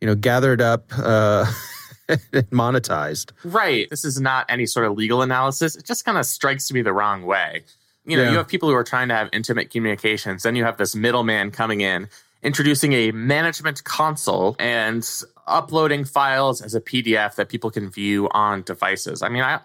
you 0.00 0.06
know, 0.06 0.14
gathered 0.14 0.60
up. 0.60 0.92
Uh, 0.96 1.46
and 2.08 2.48
monetized. 2.50 3.32
Right. 3.44 3.88
This 3.90 4.02
is 4.02 4.18
not 4.18 4.46
any 4.48 4.64
sort 4.64 4.86
of 4.86 4.96
legal 4.96 5.20
analysis. 5.20 5.76
It 5.76 5.84
just 5.84 6.06
kind 6.06 6.16
of 6.16 6.24
strikes 6.24 6.72
me 6.72 6.80
the 6.80 6.94
wrong 6.94 7.26
way 7.26 7.64
you 8.08 8.16
know, 8.16 8.24
yeah. 8.24 8.30
you 8.30 8.36
have 8.38 8.48
people 8.48 8.68
who 8.68 8.74
are 8.74 8.84
trying 8.84 9.08
to 9.08 9.14
have 9.14 9.28
intimate 9.32 9.70
communications. 9.70 10.42
Then 10.42 10.56
you 10.56 10.64
have 10.64 10.78
this 10.78 10.96
middleman 10.96 11.50
coming 11.50 11.82
in, 11.82 12.08
introducing 12.42 12.94
a 12.94 13.12
management 13.12 13.84
console 13.84 14.56
and 14.58 15.08
uploading 15.46 16.04
files 16.04 16.62
as 16.62 16.74
a 16.74 16.80
PDF 16.80 17.34
that 17.34 17.48
people 17.48 17.70
can 17.70 17.90
view 17.90 18.28
on 18.30 18.62
devices. 18.62 19.22
I 19.22 19.28
mean, 19.28 19.42
I 19.42 19.60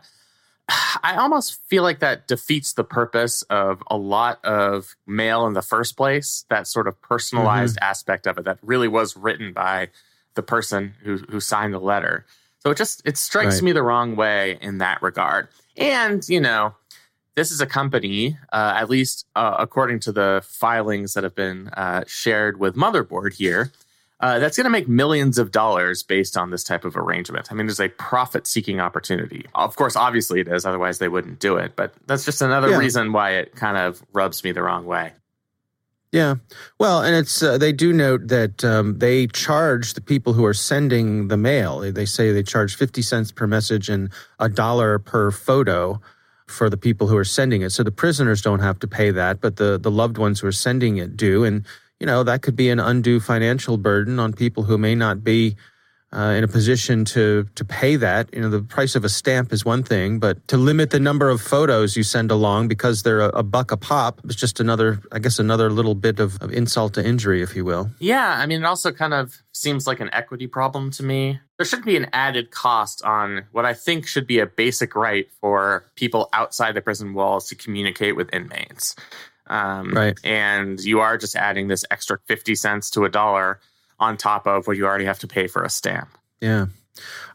I 1.03 1.15
almost 1.17 1.61
feel 1.67 1.83
like 1.83 1.99
that 1.99 2.27
defeats 2.27 2.73
the 2.73 2.83
purpose 2.83 3.43
of 3.43 3.81
a 3.87 3.97
lot 3.97 4.43
of 4.43 4.95
mail 5.07 5.47
in 5.47 5.53
the 5.53 5.61
first 5.61 5.95
place. 5.95 6.45
That 6.49 6.67
sort 6.67 6.87
of 6.87 7.01
personalized 7.01 7.77
mm-hmm. 7.77 7.89
aspect 7.89 8.27
of 8.27 8.37
it 8.37 8.45
that 8.45 8.59
really 8.61 8.87
was 8.87 9.15
written 9.15 9.53
by 9.53 9.89
the 10.35 10.43
person 10.43 10.95
who 11.03 11.17
who 11.17 11.39
signed 11.39 11.73
the 11.73 11.79
letter. 11.79 12.25
So 12.59 12.71
it 12.71 12.77
just 12.77 13.01
it 13.05 13.17
strikes 13.17 13.55
right. 13.55 13.63
me 13.63 13.71
the 13.71 13.83
wrong 13.83 14.15
way 14.15 14.57
in 14.61 14.79
that 14.79 15.01
regard. 15.01 15.47
And 15.77 16.27
you 16.29 16.39
know, 16.39 16.75
this 17.35 17.51
is 17.51 17.61
a 17.61 17.65
company, 17.65 18.37
uh, 18.51 18.73
at 18.75 18.89
least 18.89 19.25
uh, 19.35 19.55
according 19.59 19.99
to 20.01 20.11
the 20.11 20.41
filings 20.45 21.13
that 21.13 21.23
have 21.23 21.35
been 21.35 21.69
uh, 21.69 22.03
shared 22.07 22.59
with 22.59 22.75
Motherboard 22.75 23.33
here, 23.33 23.71
uh, 24.19 24.39
that's 24.39 24.55
going 24.55 24.65
to 24.65 24.69
make 24.69 24.87
millions 24.87 25.37
of 25.37 25.51
dollars 25.51 26.03
based 26.03 26.37
on 26.37 26.49
this 26.49 26.63
type 26.63 26.85
of 26.85 26.95
arrangement. 26.95 27.51
I 27.51 27.55
mean, 27.55 27.65
there's 27.65 27.79
a 27.79 27.89
profit 27.89 28.47
seeking 28.47 28.79
opportunity. 28.79 29.45
Of 29.53 29.75
course, 29.75 29.95
obviously 29.95 30.39
it 30.39 30.47
is, 30.47 30.65
otherwise 30.65 30.99
they 30.99 31.09
wouldn't 31.09 31.39
do 31.39 31.57
it. 31.57 31.75
But 31.75 31.93
that's 32.05 32.23
just 32.23 32.41
another 32.41 32.69
yeah. 32.69 32.77
reason 32.77 33.11
why 33.11 33.31
it 33.31 33.55
kind 33.55 33.77
of 33.77 34.01
rubs 34.13 34.43
me 34.43 34.51
the 34.51 34.63
wrong 34.63 34.85
way. 34.85 35.11
Yeah, 36.13 36.35
well, 36.79 37.01
and 37.01 37.15
it's 37.15 37.41
uh, 37.41 37.57
they 37.57 37.71
do 37.71 37.91
note 37.91 38.27
that 38.27 38.63
um, 38.63 38.99
they 38.99 39.25
charge 39.25 39.95
the 39.95 40.01
people 40.01 40.33
who 40.33 40.45
are 40.45 40.53
sending 40.53 41.27
the 41.27 41.37
mail. 41.37 41.79
They 41.79 42.05
say 42.05 42.31
they 42.31 42.43
charge 42.43 42.75
fifty 42.75 43.01
cents 43.01 43.31
per 43.31 43.47
message 43.47 43.89
and 43.89 44.11
a 44.37 44.47
dollar 44.47 44.99
per 44.99 45.31
photo 45.31 45.99
for 46.47 46.69
the 46.69 46.77
people 46.77 47.07
who 47.07 47.17
are 47.17 47.25
sending 47.25 47.61
it. 47.61 47.71
So 47.71 47.83
the 47.83 47.91
prisoners 47.91 48.41
don't 48.41 48.59
have 48.59 48.79
to 48.79 48.87
pay 48.87 49.11
that, 49.11 49.41
but 49.41 49.55
the, 49.55 49.79
the 49.79 49.91
loved 49.91 50.17
ones 50.17 50.39
who 50.39 50.47
are 50.47 50.51
sending 50.51 50.97
it 50.97 51.15
do. 51.15 51.43
And, 51.43 51.65
you 51.99 52.05
know, 52.05 52.23
that 52.23 52.41
could 52.41 52.55
be 52.55 52.69
an 52.69 52.79
undue 52.79 53.19
financial 53.19 53.77
burden 53.77 54.19
on 54.19 54.33
people 54.33 54.63
who 54.63 54.77
may 54.77 54.95
not 54.95 55.23
be 55.23 55.55
uh, 56.15 56.35
in 56.37 56.43
a 56.43 56.47
position 56.47 57.03
to 57.05 57.47
to 57.55 57.65
pay 57.65 57.95
that. 57.95 58.29
You 58.33 58.41
know, 58.41 58.49
the 58.49 58.61
price 58.61 58.95
of 58.95 59.03
a 59.03 59.09
stamp 59.09 59.51
is 59.51 59.65
one 59.65 59.83
thing, 59.83 60.19
but 60.19 60.47
to 60.47 60.57
limit 60.57 60.91
the 60.91 60.99
number 60.99 61.29
of 61.29 61.41
photos 61.41 61.97
you 61.97 62.03
send 62.03 62.29
along 62.31 62.67
because 62.67 63.03
they're 63.03 63.21
a, 63.21 63.29
a 63.29 63.43
buck 63.43 63.71
a 63.71 63.77
pop 63.77 64.21
is 64.25 64.35
just 64.35 64.59
another, 64.59 65.01
I 65.11 65.19
guess, 65.19 65.39
another 65.39 65.69
little 65.69 65.95
bit 65.95 66.19
of, 66.19 66.39
of 66.41 66.51
insult 66.51 66.93
to 66.93 67.05
injury, 67.05 67.41
if 67.41 67.55
you 67.55 67.65
will. 67.65 67.89
Yeah, 67.99 68.35
I 68.37 68.45
mean, 68.45 68.61
it 68.61 68.65
also 68.65 68.91
kind 68.91 69.13
of 69.13 69.41
seems 69.53 69.87
like 69.87 69.99
an 69.99 70.09
equity 70.13 70.47
problem 70.47 70.91
to 70.91 71.03
me. 71.03 71.39
There 71.57 71.65
should 71.65 71.85
be 71.85 71.97
an 71.97 72.07
added 72.13 72.51
cost 72.51 73.03
on 73.03 73.45
what 73.51 73.65
I 73.65 73.73
think 73.73 74.07
should 74.07 74.27
be 74.27 74.39
a 74.39 74.45
basic 74.45 74.95
right 74.95 75.27
for 75.41 75.85
people 75.95 76.29
outside 76.33 76.73
the 76.75 76.81
prison 76.81 77.13
walls 77.13 77.47
to 77.49 77.55
communicate 77.55 78.15
with 78.15 78.29
inmates. 78.33 78.95
Um, 79.47 79.91
right. 79.91 80.17
And 80.23 80.79
you 80.79 80.99
are 80.99 81.17
just 81.17 81.35
adding 81.35 81.67
this 81.67 81.85
extra 81.91 82.17
50 82.27 82.55
cents 82.55 82.89
to 82.91 83.03
a 83.03 83.09
dollar 83.09 83.59
on 83.99 84.17
top 84.17 84.47
of 84.47 84.67
what 84.67 84.77
you 84.77 84.85
already 84.85 85.05
have 85.05 85.19
to 85.19 85.27
pay 85.27 85.47
for 85.47 85.63
a 85.63 85.69
stamp. 85.69 86.09
Yeah. 86.41 86.67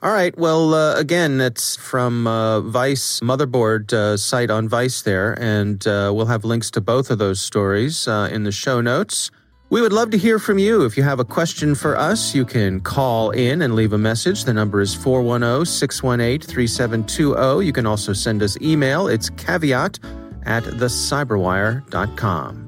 All 0.03 0.13
right. 0.13 0.37
Well, 0.39 0.75
uh, 0.75 0.97
again, 0.97 1.39
that's 1.39 1.77
from 1.77 2.27
uh, 2.27 2.61
Vice 2.61 3.21
Motherboard 3.21 3.93
uh, 3.93 4.17
site 4.17 4.51
on 4.51 4.69
Vice 4.69 5.03
there, 5.03 5.41
and 5.43 5.85
uh, 5.87 6.13
we'll 6.15 6.27
have 6.27 6.45
links 6.45 6.71
to 6.73 6.81
both 6.81 7.11
of 7.11 7.19
those 7.19 7.41
stories 7.41 8.07
uh, 8.07 8.29
in 8.31 8.45
the 8.45 8.53
show 8.53 8.81
notes. 8.81 9.31
We 9.71 9.83
would 9.83 9.93
love 9.93 10.11
to 10.13 10.19
hear 10.19 10.39
from 10.39 10.59
you. 10.59 10.85
If 10.85 10.97
you 10.97 11.03
have 11.03 11.21
a 11.21 11.25
question 11.25 11.75
for 11.75 11.95
us, 11.97 12.35
you 12.35 12.47
can 12.47 12.81
call 12.81 13.33
in 13.33 13.61
and 13.61 13.75
leave 13.75 13.93
a 13.93 13.99
message. 13.99 14.45
The 14.45 14.55
number 14.55 14.81
is 14.81 14.95
410 14.95 15.67
618 15.67 16.49
3720. 16.49 17.67
You 17.67 17.73
can 17.73 17.85
also 17.85 18.15
send 18.15 18.43
us 18.43 18.57
email. 18.63 19.09
It's 19.09 19.29
caveat 19.31 19.99
at 20.47 20.63
thecyberwire.com. 20.63 22.68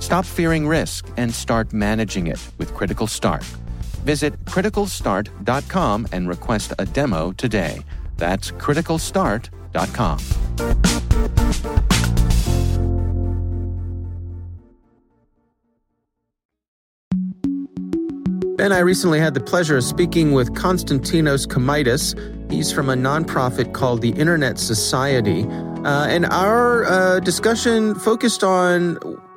Stop 0.00 0.24
fearing 0.24 0.66
risk 0.66 1.06
and 1.16 1.34
start 1.34 1.72
managing 1.72 2.26
it 2.28 2.40
with 2.58 2.74
Critical 2.74 3.06
Start. 3.06 3.42
Visit 4.04 4.44
criticalstart.com 4.44 6.08
and 6.12 6.28
request 6.28 6.72
a 6.78 6.86
demo 6.86 7.32
today. 7.32 7.82
That's 8.16 8.52
criticalstart.com. 8.52 10.18
Ben, 18.56 18.72
I 18.72 18.78
recently 18.78 19.20
had 19.20 19.34
the 19.34 19.40
pleasure 19.40 19.76
of 19.76 19.84
speaking 19.84 20.32
with 20.32 20.54
Konstantinos 20.54 21.46
Komaitis. 21.46 22.14
He's 22.50 22.72
from 22.72 22.88
a 22.88 22.94
nonprofit 22.94 23.74
called 23.74 24.00
the 24.00 24.10
Internet 24.10 24.58
Society. 24.58 25.44
Uh, 25.84 26.06
and 26.06 26.24
our 26.26 26.86
uh, 26.86 27.20
discussion 27.20 27.94
focused 27.94 28.42
on 28.42 28.96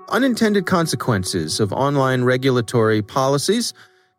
unintended 0.09 0.65
consequences 0.65 1.59
of 1.59 1.71
online 1.73 2.23
regulatory 2.23 3.01
policies. 3.01 3.73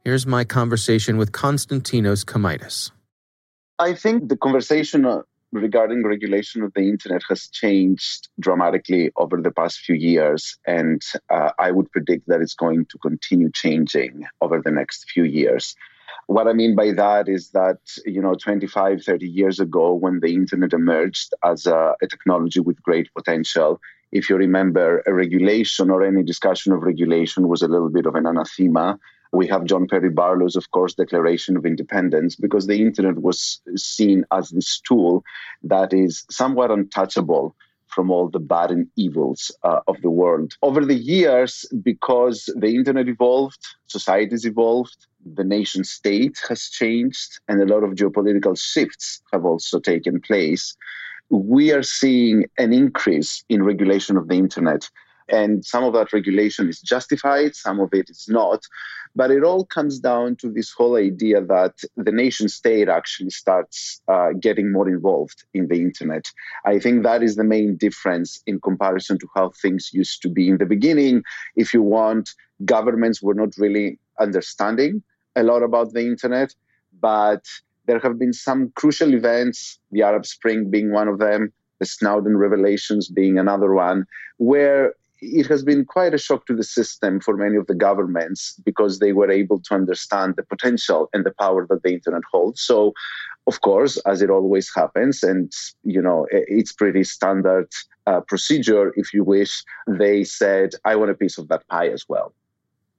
Here's 0.04 0.26
my 0.26 0.44
conversation 0.44 1.16
with 1.16 1.32
Konstantinos 1.32 2.24
Komaitis. 2.24 2.90
I 3.78 3.94
think 3.94 4.28
the 4.28 4.36
conversation 4.36 5.04
uh, 5.04 5.22
regarding 5.52 6.04
regulation 6.04 6.62
of 6.62 6.72
the 6.74 6.88
internet 6.88 7.22
has 7.28 7.48
changed 7.48 8.28
dramatically 8.38 9.10
over 9.16 9.40
the 9.40 9.50
past 9.50 9.80
few 9.80 9.96
years, 9.96 10.56
and 10.66 11.02
uh, 11.28 11.50
I 11.58 11.70
would 11.70 11.90
predict 11.90 12.28
that 12.28 12.40
it's 12.40 12.54
going 12.54 12.86
to 12.86 12.98
continue 12.98 13.50
changing 13.52 14.24
over 14.40 14.60
the 14.62 14.70
next 14.70 15.10
few 15.10 15.24
years. 15.24 15.74
What 16.26 16.46
I 16.46 16.52
mean 16.52 16.76
by 16.76 16.92
that 16.92 17.28
is 17.28 17.50
that, 17.50 17.78
you 18.06 18.22
know, 18.22 18.34
25, 18.34 19.02
30 19.02 19.26
years 19.26 19.58
ago, 19.58 19.94
when 19.94 20.20
the 20.20 20.32
internet 20.34 20.72
emerged 20.72 21.34
as 21.42 21.66
a, 21.66 21.94
a 22.00 22.06
technology 22.06 22.60
with 22.60 22.82
great 22.82 23.08
potential, 23.14 23.80
if 24.12 24.28
you 24.28 24.36
remember, 24.36 25.02
a 25.06 25.12
regulation 25.12 25.90
or 25.90 26.02
any 26.02 26.22
discussion 26.22 26.72
of 26.72 26.82
regulation 26.82 27.48
was 27.48 27.62
a 27.62 27.68
little 27.68 27.90
bit 27.90 28.06
of 28.06 28.14
an 28.14 28.26
anathema 28.26 28.98
we 29.32 29.46
have 29.46 29.64
John 29.64 29.86
Perry 29.86 30.10
Barlow's, 30.10 30.56
of 30.56 30.70
course, 30.72 30.94
Declaration 30.94 31.56
of 31.56 31.64
Independence, 31.64 32.34
because 32.34 32.66
the 32.66 32.80
internet 32.80 33.18
was 33.18 33.60
seen 33.76 34.24
as 34.32 34.50
this 34.50 34.80
tool 34.80 35.22
that 35.62 35.92
is 35.92 36.24
somewhat 36.30 36.70
untouchable 36.70 37.54
from 37.86 38.10
all 38.10 38.28
the 38.28 38.40
bad 38.40 38.70
and 38.70 38.86
evils 38.96 39.50
uh, 39.64 39.80
of 39.88 40.00
the 40.02 40.10
world. 40.10 40.54
Over 40.62 40.84
the 40.84 40.94
years, 40.94 41.64
because 41.82 42.48
the 42.56 42.74
internet 42.74 43.08
evolved, 43.08 43.66
societies 43.86 44.44
evolved, 44.44 45.06
the 45.34 45.44
nation 45.44 45.84
state 45.84 46.38
has 46.48 46.68
changed, 46.68 47.40
and 47.48 47.60
a 47.60 47.66
lot 47.66 47.82
of 47.82 47.94
geopolitical 47.94 48.58
shifts 48.58 49.22
have 49.32 49.44
also 49.44 49.80
taken 49.80 50.20
place, 50.20 50.76
we 51.30 51.72
are 51.72 51.82
seeing 51.82 52.46
an 52.58 52.72
increase 52.72 53.44
in 53.48 53.62
regulation 53.62 54.16
of 54.16 54.28
the 54.28 54.34
internet. 54.34 54.88
And 55.28 55.64
some 55.64 55.84
of 55.84 55.92
that 55.92 56.12
regulation 56.12 56.68
is 56.68 56.80
justified, 56.80 57.54
some 57.54 57.78
of 57.78 57.90
it 57.92 58.10
is 58.10 58.26
not. 58.28 58.64
But 59.14 59.30
it 59.30 59.44
all 59.44 59.64
comes 59.64 60.00
down 60.00 60.36
to 60.36 60.50
this 60.50 60.72
whole 60.72 60.96
idea 60.96 61.40
that 61.40 61.74
the 61.96 62.10
nation 62.10 62.48
state 62.48 62.88
actually 62.88 63.30
starts 63.30 64.00
uh, 64.08 64.30
getting 64.40 64.72
more 64.72 64.88
involved 64.88 65.44
in 65.54 65.68
the 65.68 65.80
internet. 65.80 66.26
I 66.64 66.80
think 66.80 67.04
that 67.04 67.22
is 67.22 67.36
the 67.36 67.44
main 67.44 67.76
difference 67.76 68.42
in 68.46 68.60
comparison 68.60 69.18
to 69.20 69.28
how 69.34 69.52
things 69.62 69.90
used 69.92 70.22
to 70.22 70.28
be 70.28 70.48
in 70.48 70.58
the 70.58 70.66
beginning. 70.66 71.22
If 71.54 71.72
you 71.72 71.82
want, 71.82 72.30
governments 72.64 73.22
were 73.22 73.34
not 73.34 73.50
really 73.56 73.98
understanding 74.18 75.02
a 75.36 75.44
lot 75.44 75.62
about 75.62 75.92
the 75.92 76.02
internet, 76.02 76.54
but 77.00 77.44
there 77.86 77.98
have 78.00 78.18
been 78.18 78.32
some 78.32 78.72
crucial 78.76 79.14
events, 79.14 79.78
the 79.90 80.02
Arab 80.02 80.26
Spring 80.26 80.70
being 80.70 80.92
one 80.92 81.08
of 81.08 81.18
them, 81.18 81.52
the 81.78 81.86
Snowden 81.86 82.36
revelations 82.36 83.08
being 83.08 83.38
another 83.38 83.72
one, 83.72 84.06
where 84.38 84.94
it 85.22 85.46
has 85.46 85.62
been 85.62 85.84
quite 85.84 86.14
a 86.14 86.18
shock 86.18 86.46
to 86.46 86.56
the 86.56 86.64
system 86.64 87.20
for 87.20 87.36
many 87.36 87.56
of 87.56 87.66
the 87.66 87.74
governments 87.74 88.54
because 88.64 88.98
they 88.98 89.12
were 89.12 89.30
able 89.30 89.60
to 89.60 89.74
understand 89.74 90.34
the 90.36 90.42
potential 90.42 91.08
and 91.12 91.24
the 91.24 91.34
power 91.38 91.66
that 91.68 91.82
the 91.82 91.92
internet 91.92 92.22
holds. 92.30 92.62
So, 92.62 92.92
of 93.46 93.60
course, 93.60 93.98
as 94.06 94.22
it 94.22 94.30
always 94.30 94.70
happens, 94.74 95.22
and 95.22 95.52
you 95.84 96.00
know, 96.00 96.26
it's 96.30 96.72
pretty 96.72 97.04
standard 97.04 97.68
uh, 98.06 98.20
procedure. 98.20 98.92
If 98.96 99.12
you 99.12 99.24
wish, 99.24 99.62
they 99.86 100.24
said, 100.24 100.70
"I 100.84 100.96
want 100.96 101.10
a 101.10 101.14
piece 101.14 101.38
of 101.38 101.48
that 101.48 101.66
pie 101.68 101.88
as 101.88 102.04
well." 102.08 102.32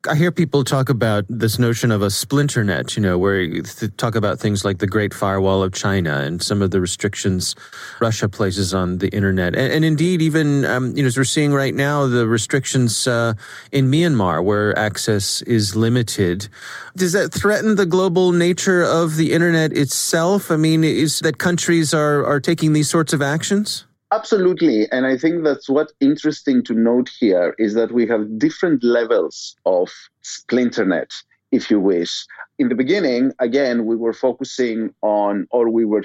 I 0.08 0.16
hear 0.16 0.32
people 0.32 0.64
talk 0.64 0.90
about 0.90 1.26
this 1.30 1.60
notion 1.60 1.92
of 1.92 2.02
a 2.02 2.10
splinter 2.10 2.64
net, 2.64 2.96
you 2.96 3.04
know, 3.04 3.20
where 3.20 3.40
you 3.40 3.62
th- 3.62 3.92
talk 3.98 4.16
about 4.16 4.40
things 4.40 4.66
like 4.66 4.80
the 4.80 4.88
Great 4.88 5.14
Firewall 5.14 5.62
of 5.62 5.74
China 5.74 6.22
and 6.22 6.42
some 6.42 6.64
of 6.64 6.72
the 6.72 6.82
restrictions 6.82 7.56
Russia 8.00 8.28
places 8.28 8.74
on 8.74 8.98
the 8.98 9.10
internet. 9.10 9.56
And, 9.56 9.72
and 9.72 9.86
indeed, 9.86 10.24
even, 10.24 10.66
um, 10.66 10.96
you 10.98 11.04
know, 11.04 11.08
as 11.08 11.18
we're 11.18 11.24
seeing 11.24 11.54
right 11.54 11.76
now, 11.76 12.08
the 12.08 12.28
restrictions 12.28 13.06
uh, 13.06 13.36
in 13.72 13.92
Myanmar 13.92 14.44
where 14.44 14.76
access 14.78 15.44
is 15.44 15.76
limited. 15.76 16.50
Does 16.96 17.12
that 17.14 17.32
threaten 17.32 17.76
the 17.76 17.86
global 17.86 18.32
nature 18.32 18.82
of 18.82 19.18
the 19.18 19.32
internet 19.34 19.72
itself? 19.72 20.50
I 20.50 20.56
mean, 20.56 20.84
is 20.84 21.20
that 21.20 21.38
countries 21.38 21.94
are, 21.94 22.26
are 22.26 22.40
taking 22.40 22.74
these 22.74 22.90
sorts 22.90 23.14
of 23.14 23.22
actions? 23.22 23.86
Absolutely. 24.12 24.92
And 24.92 25.06
I 25.06 25.18
think 25.18 25.44
that's 25.44 25.70
what's 25.70 25.94
interesting 26.02 26.64
to 26.64 26.74
note 26.74 27.10
here 27.20 27.56
is 27.58 27.74
that 27.76 27.92
we 27.94 28.06
have 28.08 28.38
different 28.38 28.84
levels 28.84 29.56
of 29.66 29.90
splinternet, 30.24 31.12
if 31.52 31.72
you 31.72 31.80
wish. 31.80 32.26
In 32.60 32.68
the 32.68 32.76
beginning, 32.76 33.32
again, 33.40 33.86
we 33.86 33.96
were 33.96 34.14
focusing 34.14 34.94
on, 35.02 35.48
or 35.52 35.70
we 35.70 35.86
were 35.86 36.04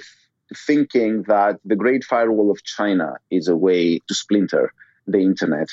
thinking 0.55 1.25
that 1.25 1.59
the 1.65 1.75
Great 1.75 2.05
Firewall 2.05 2.51
of 2.53 2.63
China 2.63 3.17
is 3.33 3.49
a 3.49 3.57
way 3.57 3.99
to 4.07 4.15
splinter 4.15 4.73
the 5.09 5.19
internet. 5.19 5.69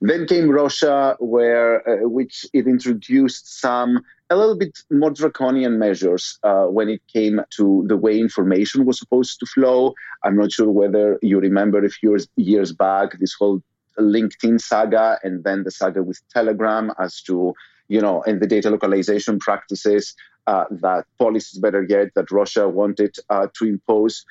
Then 0.00 0.26
came 0.26 0.48
Russia, 0.50 1.16
where 1.20 1.88
uh, 1.88 2.08
which 2.08 2.46
it 2.52 2.66
introduced 2.66 3.60
some 3.60 4.02
a 4.30 4.36
little 4.36 4.56
bit 4.56 4.78
more 4.90 5.10
draconian 5.10 5.78
measures 5.78 6.38
uh, 6.42 6.64
when 6.64 6.88
it 6.88 7.00
came 7.12 7.40
to 7.56 7.84
the 7.86 7.96
way 7.96 8.18
information 8.18 8.84
was 8.84 8.98
supposed 8.98 9.38
to 9.40 9.46
flow. 9.46 9.94
I'm 10.24 10.36
not 10.36 10.52
sure 10.52 10.70
whether 10.70 11.18
you 11.22 11.38
remember 11.38 11.84
a 11.84 11.88
few 11.88 12.10
years, 12.10 12.28
years 12.36 12.72
back 12.72 13.18
this 13.18 13.34
whole 13.38 13.62
LinkedIn 13.98 14.60
saga 14.60 15.18
and 15.22 15.44
then 15.44 15.62
the 15.62 15.70
saga 15.70 16.02
with 16.02 16.20
Telegram 16.32 16.92
as 16.98 17.22
to 17.22 17.54
you 17.88 18.00
know 18.00 18.22
and 18.24 18.40
the 18.40 18.46
data 18.46 18.68
localization 18.68 19.38
practices 19.38 20.14
uh, 20.46 20.64
that 20.70 21.06
policies 21.18 21.58
better 21.58 21.86
yet 21.88 22.08
that 22.14 22.30
Russia 22.30 22.68
wanted 22.68 23.16
uh, 23.30 23.46
to 23.56 23.64
impose. 23.64 24.24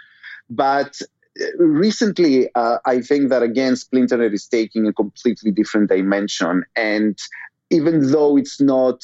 But 0.50 1.00
recently, 1.58 2.50
uh, 2.56 2.78
I 2.86 3.02
think 3.02 3.30
that 3.30 3.44
again, 3.44 3.74
Splinternet 3.74 4.34
is 4.34 4.48
taking 4.48 4.88
a 4.88 4.94
completely 4.94 5.52
different 5.52 5.90
dimension. 5.90 6.64
And 6.76 7.18
even 7.70 8.12
though 8.12 8.38
it's 8.38 8.62
not 8.62 9.04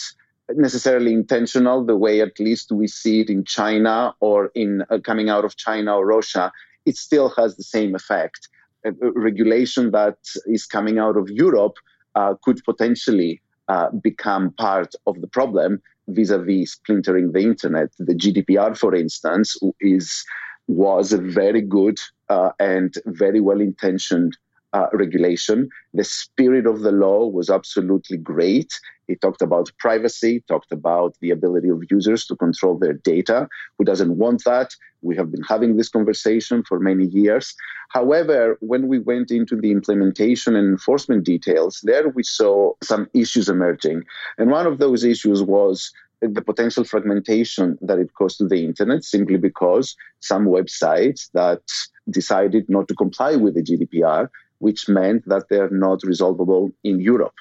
necessarily 0.55 1.13
intentional, 1.13 1.85
the 1.85 1.95
way 1.95 2.21
at 2.21 2.39
least 2.39 2.71
we 2.71 2.87
see 2.87 3.21
it 3.21 3.29
in 3.29 3.43
China 3.43 4.13
or 4.19 4.51
in 4.55 4.83
uh, 4.89 4.99
coming 4.99 5.29
out 5.29 5.45
of 5.45 5.57
China 5.57 5.95
or 5.97 6.05
Russia, 6.05 6.51
it 6.85 6.97
still 6.97 7.29
has 7.29 7.55
the 7.55 7.63
same 7.63 7.95
effect. 7.95 8.47
A, 8.85 8.91
regulation 9.15 9.91
that 9.91 10.17
is 10.45 10.65
coming 10.65 10.97
out 10.99 11.17
of 11.17 11.29
Europe 11.29 11.75
uh, 12.15 12.35
could 12.43 12.63
potentially 12.63 13.41
uh, 13.67 13.89
become 13.91 14.51
part 14.51 14.93
of 15.05 15.21
the 15.21 15.27
problem 15.27 15.81
vis-a-vis 16.07 16.73
splintering 16.73 17.31
the 17.31 17.39
internet. 17.39 17.89
The 17.99 18.15
GDPR, 18.15 18.77
for 18.77 18.95
instance, 18.95 19.57
is 19.79 20.25
was 20.67 21.11
a 21.11 21.17
very 21.17 21.61
good 21.61 21.99
uh, 22.29 22.51
and 22.59 22.93
very 23.05 23.39
well 23.39 23.59
intentioned 23.59 24.37
uh, 24.73 24.87
regulation. 24.93 25.69
The 25.93 26.03
spirit 26.03 26.65
of 26.65 26.81
the 26.81 26.91
law 26.91 27.27
was 27.27 27.49
absolutely 27.49 28.17
great. 28.17 28.79
It 29.11 29.21
talked 29.21 29.41
about 29.41 29.71
privacy, 29.77 30.43
talked 30.47 30.71
about 30.71 31.15
the 31.21 31.31
ability 31.31 31.69
of 31.69 31.83
users 31.89 32.25
to 32.27 32.35
control 32.35 32.77
their 32.77 32.93
data. 32.93 33.47
Who 33.77 33.83
doesn't 33.85 34.17
want 34.17 34.43
that? 34.45 34.69
We 35.01 35.15
have 35.15 35.31
been 35.31 35.43
having 35.43 35.77
this 35.77 35.89
conversation 35.89 36.63
for 36.63 36.79
many 36.79 37.05
years. 37.07 37.55
However, 37.89 38.57
when 38.61 38.87
we 38.87 38.99
went 38.99 39.31
into 39.31 39.55
the 39.55 39.71
implementation 39.71 40.55
and 40.55 40.67
enforcement 40.67 41.23
details, 41.25 41.81
there 41.83 42.07
we 42.09 42.23
saw 42.23 42.73
some 42.81 43.09
issues 43.13 43.49
emerging. 43.49 44.03
And 44.37 44.49
one 44.49 44.67
of 44.67 44.77
those 44.77 45.03
issues 45.03 45.41
was 45.43 45.91
the 46.21 46.41
potential 46.41 46.83
fragmentation 46.83 47.77
that 47.81 47.97
it 47.97 48.13
caused 48.13 48.37
to 48.37 48.47
the 48.47 48.63
internet 48.63 49.03
simply 49.03 49.37
because 49.37 49.95
some 50.19 50.45
websites 50.45 51.31
that 51.33 51.63
decided 52.09 52.69
not 52.69 52.87
to 52.87 52.95
comply 52.95 53.35
with 53.35 53.55
the 53.55 53.63
GDPR, 53.63 54.29
which 54.59 54.87
meant 54.87 55.27
that 55.27 55.49
they're 55.49 55.71
not 55.71 56.03
resolvable 56.03 56.71
in 56.83 56.99
Europe. 56.99 57.33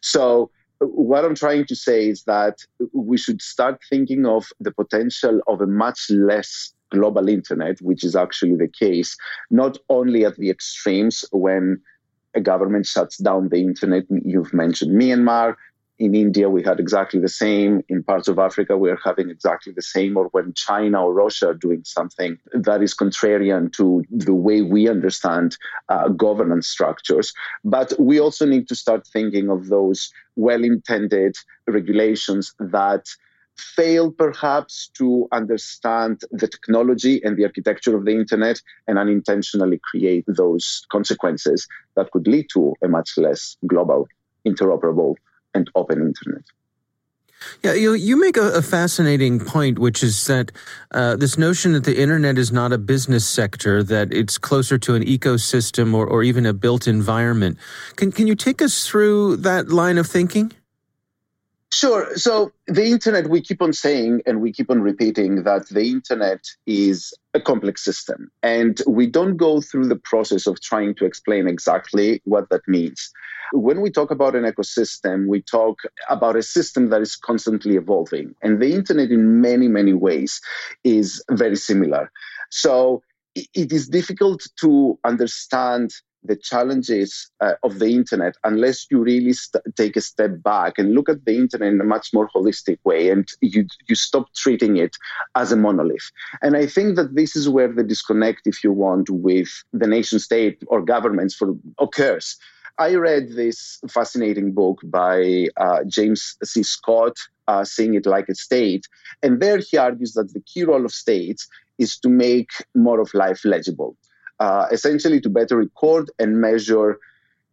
So, 0.00 0.50
what 0.80 1.24
I'm 1.24 1.34
trying 1.34 1.66
to 1.66 1.76
say 1.76 2.08
is 2.08 2.24
that 2.24 2.58
we 2.92 3.18
should 3.18 3.42
start 3.42 3.80
thinking 3.88 4.26
of 4.26 4.46
the 4.60 4.72
potential 4.72 5.40
of 5.48 5.60
a 5.60 5.66
much 5.66 6.10
less 6.10 6.72
global 6.90 7.28
internet, 7.28 7.80
which 7.80 8.04
is 8.04 8.16
actually 8.16 8.56
the 8.56 8.68
case, 8.68 9.16
not 9.50 9.78
only 9.88 10.24
at 10.24 10.36
the 10.36 10.50
extremes 10.50 11.24
when 11.32 11.80
a 12.34 12.40
government 12.40 12.86
shuts 12.86 13.18
down 13.18 13.48
the 13.48 13.60
internet. 13.60 14.04
You've 14.10 14.54
mentioned 14.54 15.00
Myanmar, 15.00 15.56
in 15.98 16.14
India, 16.14 16.48
we 16.48 16.62
had 16.62 16.78
exactly 16.78 17.20
the 17.20 17.28
same. 17.28 17.82
In 17.88 18.02
parts 18.02 18.28
of 18.28 18.38
Africa, 18.38 18.76
we 18.76 18.90
are 18.90 19.00
having 19.04 19.30
exactly 19.30 19.72
the 19.72 19.82
same. 19.82 20.16
Or 20.16 20.26
when 20.26 20.52
China 20.54 21.04
or 21.04 21.12
Russia 21.12 21.48
are 21.48 21.54
doing 21.54 21.82
something 21.84 22.38
that 22.52 22.82
is 22.82 22.94
contrarian 22.94 23.72
to 23.74 24.04
the 24.10 24.34
way 24.34 24.62
we 24.62 24.88
understand 24.88 25.56
uh, 25.88 26.08
governance 26.08 26.68
structures. 26.68 27.32
But 27.64 27.92
we 27.98 28.20
also 28.20 28.46
need 28.46 28.68
to 28.68 28.76
start 28.76 29.06
thinking 29.06 29.50
of 29.50 29.68
those 29.68 30.12
well 30.36 30.62
intended 30.62 31.36
regulations 31.66 32.54
that 32.60 33.06
fail 33.56 34.12
perhaps 34.12 34.88
to 34.94 35.26
understand 35.32 36.20
the 36.30 36.46
technology 36.46 37.20
and 37.24 37.36
the 37.36 37.44
architecture 37.44 37.96
of 37.96 38.04
the 38.04 38.12
internet 38.12 38.62
and 38.86 38.98
unintentionally 38.98 39.80
create 39.82 40.24
those 40.28 40.86
consequences 40.92 41.66
that 41.96 42.08
could 42.12 42.28
lead 42.28 42.46
to 42.52 42.74
a 42.84 42.88
much 42.88 43.18
less 43.18 43.56
global 43.66 44.06
interoperable 44.46 45.16
and 45.54 45.70
open 45.74 45.98
internet. 46.00 46.44
Yeah, 47.62 47.74
you, 47.74 47.94
you 47.94 48.20
make 48.20 48.36
a, 48.36 48.50
a, 48.50 48.62
fascinating 48.62 49.38
point, 49.38 49.78
which 49.78 50.02
is 50.02 50.26
that 50.26 50.50
uh, 50.90 51.16
this 51.16 51.38
notion 51.38 51.72
that 51.72 51.84
the 51.84 52.00
internet 52.00 52.36
is 52.36 52.50
not 52.50 52.72
a 52.72 52.78
business 52.78 53.26
sector, 53.26 53.82
that 53.84 54.12
it's 54.12 54.38
closer 54.38 54.76
to 54.78 54.94
an 54.94 55.04
ecosystem 55.04 55.94
or, 55.94 56.06
or 56.06 56.22
even 56.22 56.46
a 56.46 56.52
built 56.52 56.88
environment. 56.88 57.56
Can, 57.96 58.10
can 58.10 58.26
you 58.26 58.34
take 58.34 58.60
us 58.60 58.86
through 58.86 59.36
that 59.36 59.68
line 59.68 59.98
of 59.98 60.06
thinking? 60.06 60.52
Sure. 61.78 62.16
So 62.16 62.50
the 62.66 62.86
internet, 62.86 63.30
we 63.30 63.40
keep 63.40 63.62
on 63.62 63.72
saying 63.72 64.22
and 64.26 64.40
we 64.40 64.52
keep 64.52 64.68
on 64.68 64.82
repeating 64.82 65.44
that 65.44 65.68
the 65.68 65.88
internet 65.88 66.44
is 66.66 67.14
a 67.34 67.40
complex 67.40 67.84
system. 67.84 68.32
And 68.42 68.82
we 68.88 69.06
don't 69.06 69.36
go 69.36 69.60
through 69.60 69.86
the 69.86 70.02
process 70.10 70.48
of 70.48 70.60
trying 70.60 70.96
to 70.96 71.04
explain 71.04 71.46
exactly 71.46 72.20
what 72.24 72.48
that 72.48 72.66
means. 72.66 73.12
When 73.52 73.80
we 73.80 73.92
talk 73.92 74.10
about 74.10 74.34
an 74.34 74.42
ecosystem, 74.42 75.28
we 75.28 75.40
talk 75.40 75.78
about 76.10 76.34
a 76.34 76.42
system 76.42 76.90
that 76.90 77.00
is 77.00 77.14
constantly 77.14 77.76
evolving. 77.76 78.34
And 78.42 78.60
the 78.60 78.72
internet, 78.74 79.12
in 79.12 79.40
many, 79.40 79.68
many 79.68 79.92
ways, 79.92 80.40
is 80.82 81.22
very 81.30 81.54
similar. 81.54 82.10
So 82.50 83.04
it 83.36 83.70
is 83.70 83.88
difficult 83.88 84.48
to 84.62 84.98
understand 85.04 85.92
the 86.24 86.36
challenges 86.36 87.30
uh, 87.40 87.54
of 87.62 87.78
the 87.78 87.86
internet 87.94 88.34
unless 88.44 88.86
you 88.90 89.02
really 89.02 89.32
st- 89.32 89.62
take 89.76 89.96
a 89.96 90.00
step 90.00 90.42
back 90.42 90.78
and 90.78 90.94
look 90.94 91.08
at 91.08 91.24
the 91.24 91.36
internet 91.36 91.72
in 91.72 91.80
a 91.80 91.84
much 91.84 92.12
more 92.12 92.28
holistic 92.34 92.78
way 92.84 93.10
and 93.10 93.28
you 93.40 93.66
you 93.88 93.94
stop 93.94 94.26
treating 94.34 94.76
it 94.76 94.96
as 95.34 95.52
a 95.52 95.56
monolith 95.56 96.10
and 96.42 96.56
i 96.56 96.66
think 96.66 96.96
that 96.96 97.14
this 97.14 97.36
is 97.36 97.48
where 97.48 97.72
the 97.72 97.84
disconnect 97.84 98.42
if 98.46 98.62
you 98.64 98.72
want 98.72 99.08
with 99.10 99.48
the 99.72 99.86
nation 99.86 100.18
state 100.18 100.62
or 100.66 100.82
governments 100.82 101.34
for 101.34 101.54
occurs 101.78 102.36
I 102.80 102.94
read 102.94 103.30
this 103.32 103.80
fascinating 103.88 104.52
book 104.52 104.80
by 104.84 105.48
uh, 105.56 105.82
James 105.88 106.36
C. 106.44 106.62
Scott, 106.62 107.16
uh, 107.48 107.64
Seeing 107.64 107.94
It 107.94 108.06
Like 108.06 108.28
a 108.28 108.36
State. 108.36 108.86
And 109.20 109.40
there 109.42 109.58
he 109.58 109.76
argues 109.76 110.12
that 110.12 110.32
the 110.32 110.40
key 110.40 110.62
role 110.62 110.84
of 110.84 110.92
states 110.92 111.48
is 111.78 111.98
to 112.00 112.08
make 112.08 112.50
more 112.76 113.00
of 113.00 113.12
life 113.14 113.44
legible, 113.44 113.96
uh, 114.40 114.66
essentially 114.70 115.20
to 115.20 115.28
better 115.28 115.56
record 115.56 116.10
and 116.18 116.40
measure 116.40 116.98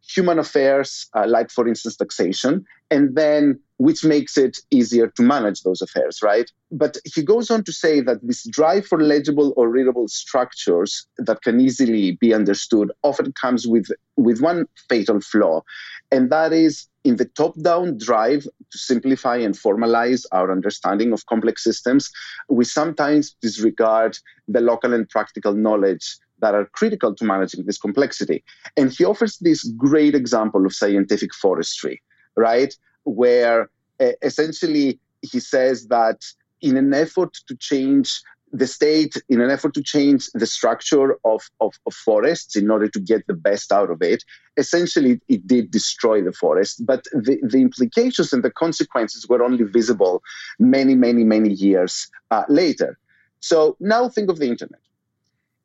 human 0.08 0.38
affairs, 0.38 1.08
uh, 1.14 1.26
like, 1.26 1.50
for 1.50 1.66
instance, 1.66 1.96
taxation, 1.96 2.64
and 2.90 3.16
then 3.16 3.58
which 3.78 4.04
makes 4.04 4.38
it 4.38 4.58
easier 4.70 5.08
to 5.08 5.22
manage 5.22 5.62
those 5.62 5.82
affairs, 5.82 6.20
right? 6.22 6.50
But 6.70 6.96
he 7.04 7.22
goes 7.22 7.50
on 7.50 7.64
to 7.64 7.72
say 7.72 8.00
that 8.00 8.26
this 8.26 8.44
drive 8.44 8.86
for 8.86 9.02
legible 9.02 9.52
or 9.56 9.68
readable 9.68 10.08
structures 10.08 11.06
that 11.18 11.42
can 11.42 11.60
easily 11.60 12.12
be 12.12 12.32
understood 12.32 12.90
often 13.02 13.32
comes 13.32 13.66
with, 13.66 13.88
with 14.16 14.40
one 14.40 14.66
fatal 14.88 15.20
flaw, 15.20 15.62
and 16.10 16.30
that 16.30 16.52
is 16.52 16.86
in 17.04 17.16
the 17.16 17.24
top 17.24 17.54
down 17.60 17.98
drive 17.98 18.42
to 18.42 18.78
simplify 18.78 19.36
and 19.36 19.54
formalize 19.54 20.24
our 20.32 20.50
understanding 20.50 21.12
of 21.12 21.26
complex 21.26 21.62
systems, 21.62 22.10
we 22.48 22.64
sometimes 22.64 23.36
disregard 23.40 24.18
the 24.48 24.60
local 24.60 24.92
and 24.92 25.08
practical 25.08 25.54
knowledge 25.54 26.16
that 26.40 26.54
are 26.54 26.66
critical 26.66 27.14
to 27.14 27.24
managing 27.24 27.64
this 27.64 27.78
complexity. 27.78 28.44
And 28.76 28.92
he 28.92 29.04
offers 29.04 29.38
this 29.38 29.64
great 29.76 30.14
example 30.14 30.66
of 30.66 30.74
scientific 30.74 31.34
forestry, 31.34 32.02
right? 32.36 32.74
Where 33.04 33.70
uh, 34.00 34.12
essentially 34.22 35.00
he 35.22 35.40
says 35.40 35.88
that 35.88 36.22
in 36.60 36.76
an 36.76 36.92
effort 36.94 37.34
to 37.48 37.56
change 37.56 38.20
the 38.52 38.66
state, 38.66 39.20
in 39.28 39.40
an 39.40 39.50
effort 39.50 39.74
to 39.74 39.82
change 39.82 40.30
the 40.32 40.46
structure 40.46 41.18
of, 41.24 41.42
of, 41.60 41.74
of, 41.86 41.94
forests 41.94 42.56
in 42.56 42.70
order 42.70 42.88
to 42.88 43.00
get 43.00 43.26
the 43.26 43.34
best 43.34 43.72
out 43.72 43.90
of 43.90 44.00
it, 44.02 44.22
essentially 44.56 45.20
it 45.28 45.46
did 45.46 45.70
destroy 45.70 46.22
the 46.22 46.32
forest. 46.32 46.84
But 46.86 47.04
the, 47.12 47.38
the 47.42 47.58
implications 47.58 48.32
and 48.32 48.42
the 48.42 48.50
consequences 48.50 49.28
were 49.28 49.42
only 49.42 49.64
visible 49.64 50.22
many, 50.58 50.94
many, 50.94 51.24
many 51.24 51.52
years 51.52 52.08
uh, 52.30 52.44
later. 52.48 52.98
So 53.40 53.76
now 53.80 54.08
think 54.08 54.30
of 54.30 54.38
the 54.38 54.48
internet. 54.48 54.80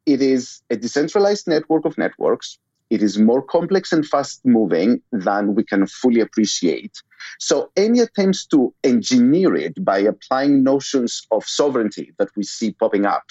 It 0.05 0.21
is 0.21 0.61
a 0.69 0.77
decentralized 0.77 1.47
network 1.47 1.85
of 1.85 1.97
networks. 1.97 2.57
It 2.89 3.01
is 3.01 3.17
more 3.17 3.41
complex 3.41 3.93
and 3.93 4.05
fast 4.05 4.41
moving 4.43 5.01
than 5.11 5.55
we 5.55 5.63
can 5.63 5.87
fully 5.87 6.19
appreciate. 6.19 7.01
So, 7.39 7.71
any 7.77 7.99
attempts 7.99 8.45
to 8.47 8.73
engineer 8.83 9.55
it 9.55 9.83
by 9.85 9.99
applying 9.99 10.63
notions 10.63 11.25
of 11.31 11.45
sovereignty 11.45 12.13
that 12.17 12.29
we 12.35 12.43
see 12.43 12.73
popping 12.73 13.05
up 13.05 13.23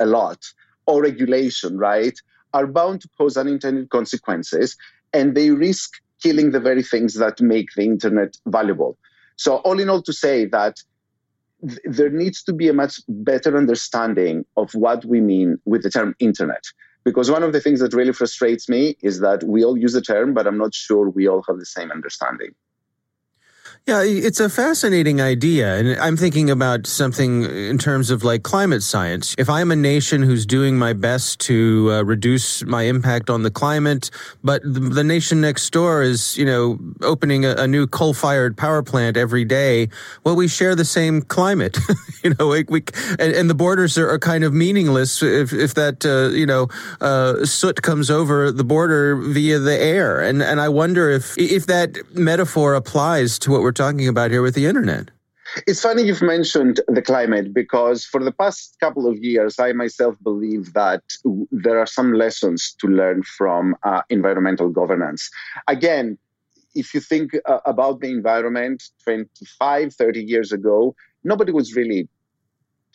a 0.00 0.06
lot, 0.06 0.44
or 0.86 1.02
regulation, 1.02 1.78
right, 1.78 2.18
are 2.52 2.66
bound 2.66 3.00
to 3.02 3.08
cause 3.16 3.36
unintended 3.36 3.90
consequences 3.90 4.76
and 5.12 5.34
they 5.34 5.50
risk 5.50 5.94
killing 6.22 6.50
the 6.50 6.60
very 6.60 6.82
things 6.82 7.14
that 7.14 7.40
make 7.40 7.68
the 7.76 7.82
internet 7.82 8.36
valuable. 8.46 8.98
So, 9.36 9.56
all 9.56 9.78
in 9.78 9.88
all, 9.88 10.02
to 10.02 10.12
say 10.12 10.46
that 10.46 10.82
there 11.84 12.10
needs 12.10 12.42
to 12.44 12.52
be 12.52 12.68
a 12.68 12.72
much 12.72 13.00
better 13.08 13.56
understanding 13.56 14.44
of 14.56 14.72
what 14.74 15.04
we 15.04 15.20
mean 15.20 15.58
with 15.64 15.82
the 15.82 15.90
term 15.90 16.14
internet. 16.18 16.64
Because 17.04 17.30
one 17.30 17.42
of 17.42 17.52
the 17.52 17.60
things 17.60 17.80
that 17.80 17.94
really 17.94 18.12
frustrates 18.12 18.68
me 18.68 18.96
is 19.02 19.20
that 19.20 19.42
we 19.44 19.64
all 19.64 19.76
use 19.76 19.92
the 19.92 20.02
term, 20.02 20.34
but 20.34 20.46
I'm 20.46 20.58
not 20.58 20.74
sure 20.74 21.08
we 21.08 21.26
all 21.26 21.42
have 21.48 21.58
the 21.58 21.66
same 21.66 21.90
understanding. 21.90 22.54
Yeah, 23.88 24.02
it's 24.04 24.38
a 24.38 24.50
fascinating 24.50 25.18
idea. 25.22 25.76
And 25.76 25.98
I'm 25.98 26.14
thinking 26.14 26.50
about 26.50 26.86
something 26.86 27.44
in 27.44 27.78
terms 27.78 28.10
of 28.10 28.22
like 28.22 28.42
climate 28.42 28.82
science. 28.82 29.34
If 29.38 29.48
I'm 29.48 29.70
a 29.70 29.76
nation 29.76 30.22
who's 30.22 30.44
doing 30.44 30.76
my 30.76 30.92
best 30.92 31.40
to 31.48 31.90
uh, 31.90 32.02
reduce 32.02 32.62
my 32.66 32.82
impact 32.82 33.30
on 33.30 33.44
the 33.44 33.50
climate, 33.50 34.10
but 34.44 34.60
the, 34.62 34.80
the 34.80 35.02
nation 35.02 35.40
next 35.40 35.70
door 35.70 36.02
is, 36.02 36.36
you 36.36 36.44
know, 36.44 36.78
opening 37.00 37.46
a, 37.46 37.54
a 37.54 37.66
new 37.66 37.86
coal 37.86 38.12
fired 38.12 38.58
power 38.58 38.82
plant 38.82 39.16
every 39.16 39.46
day, 39.46 39.88
well, 40.22 40.36
we 40.36 40.48
share 40.48 40.74
the 40.74 40.84
same 40.84 41.22
climate. 41.22 41.78
you 42.22 42.34
know, 42.38 42.48
we, 42.48 42.64
we 42.68 42.84
and, 43.18 43.32
and, 43.32 43.48
the 43.48 43.54
borders 43.54 43.96
are, 43.96 44.10
are, 44.10 44.18
kind 44.18 44.44
of 44.44 44.52
meaningless 44.52 45.22
if, 45.22 45.54
if 45.54 45.72
that, 45.72 46.04
uh, 46.04 46.28
you 46.36 46.44
know, 46.44 46.68
uh, 47.00 47.42
soot 47.46 47.80
comes 47.80 48.10
over 48.10 48.52
the 48.52 48.64
border 48.64 49.16
via 49.16 49.58
the 49.58 49.80
air. 49.80 50.20
And, 50.20 50.42
and 50.42 50.60
I 50.60 50.68
wonder 50.68 51.08
if, 51.08 51.38
if 51.38 51.64
that 51.66 51.96
metaphor 52.14 52.74
applies 52.74 53.38
to 53.38 53.50
what 53.50 53.62
we're 53.62 53.77
talking 53.78 54.08
about 54.08 54.30
here 54.30 54.42
with 54.42 54.54
the 54.54 54.66
internet. 54.66 55.10
It's 55.66 55.80
funny 55.80 56.02
you've 56.02 56.20
mentioned 56.20 56.80
the 56.88 57.00
climate 57.00 57.54
because 57.54 58.04
for 58.04 58.22
the 58.22 58.32
past 58.32 58.76
couple 58.80 59.06
of 59.06 59.16
years, 59.18 59.58
I 59.58 59.72
myself 59.72 60.14
believe 60.22 60.74
that 60.74 61.02
there 61.50 61.78
are 61.78 61.86
some 61.86 62.12
lessons 62.12 62.74
to 62.80 62.86
learn 62.86 63.22
from 63.22 63.74
uh, 63.82 64.02
environmental 64.10 64.68
governance. 64.68 65.30
Again, 65.66 66.18
if 66.74 66.92
you 66.92 67.00
think 67.00 67.32
uh, 67.46 67.60
about 67.64 68.00
the 68.00 68.08
environment 68.08 68.82
25, 69.04 69.94
30 69.94 70.22
years 70.22 70.52
ago, 70.52 70.94
nobody 71.24 71.52
was 71.52 71.74
really 71.74 72.08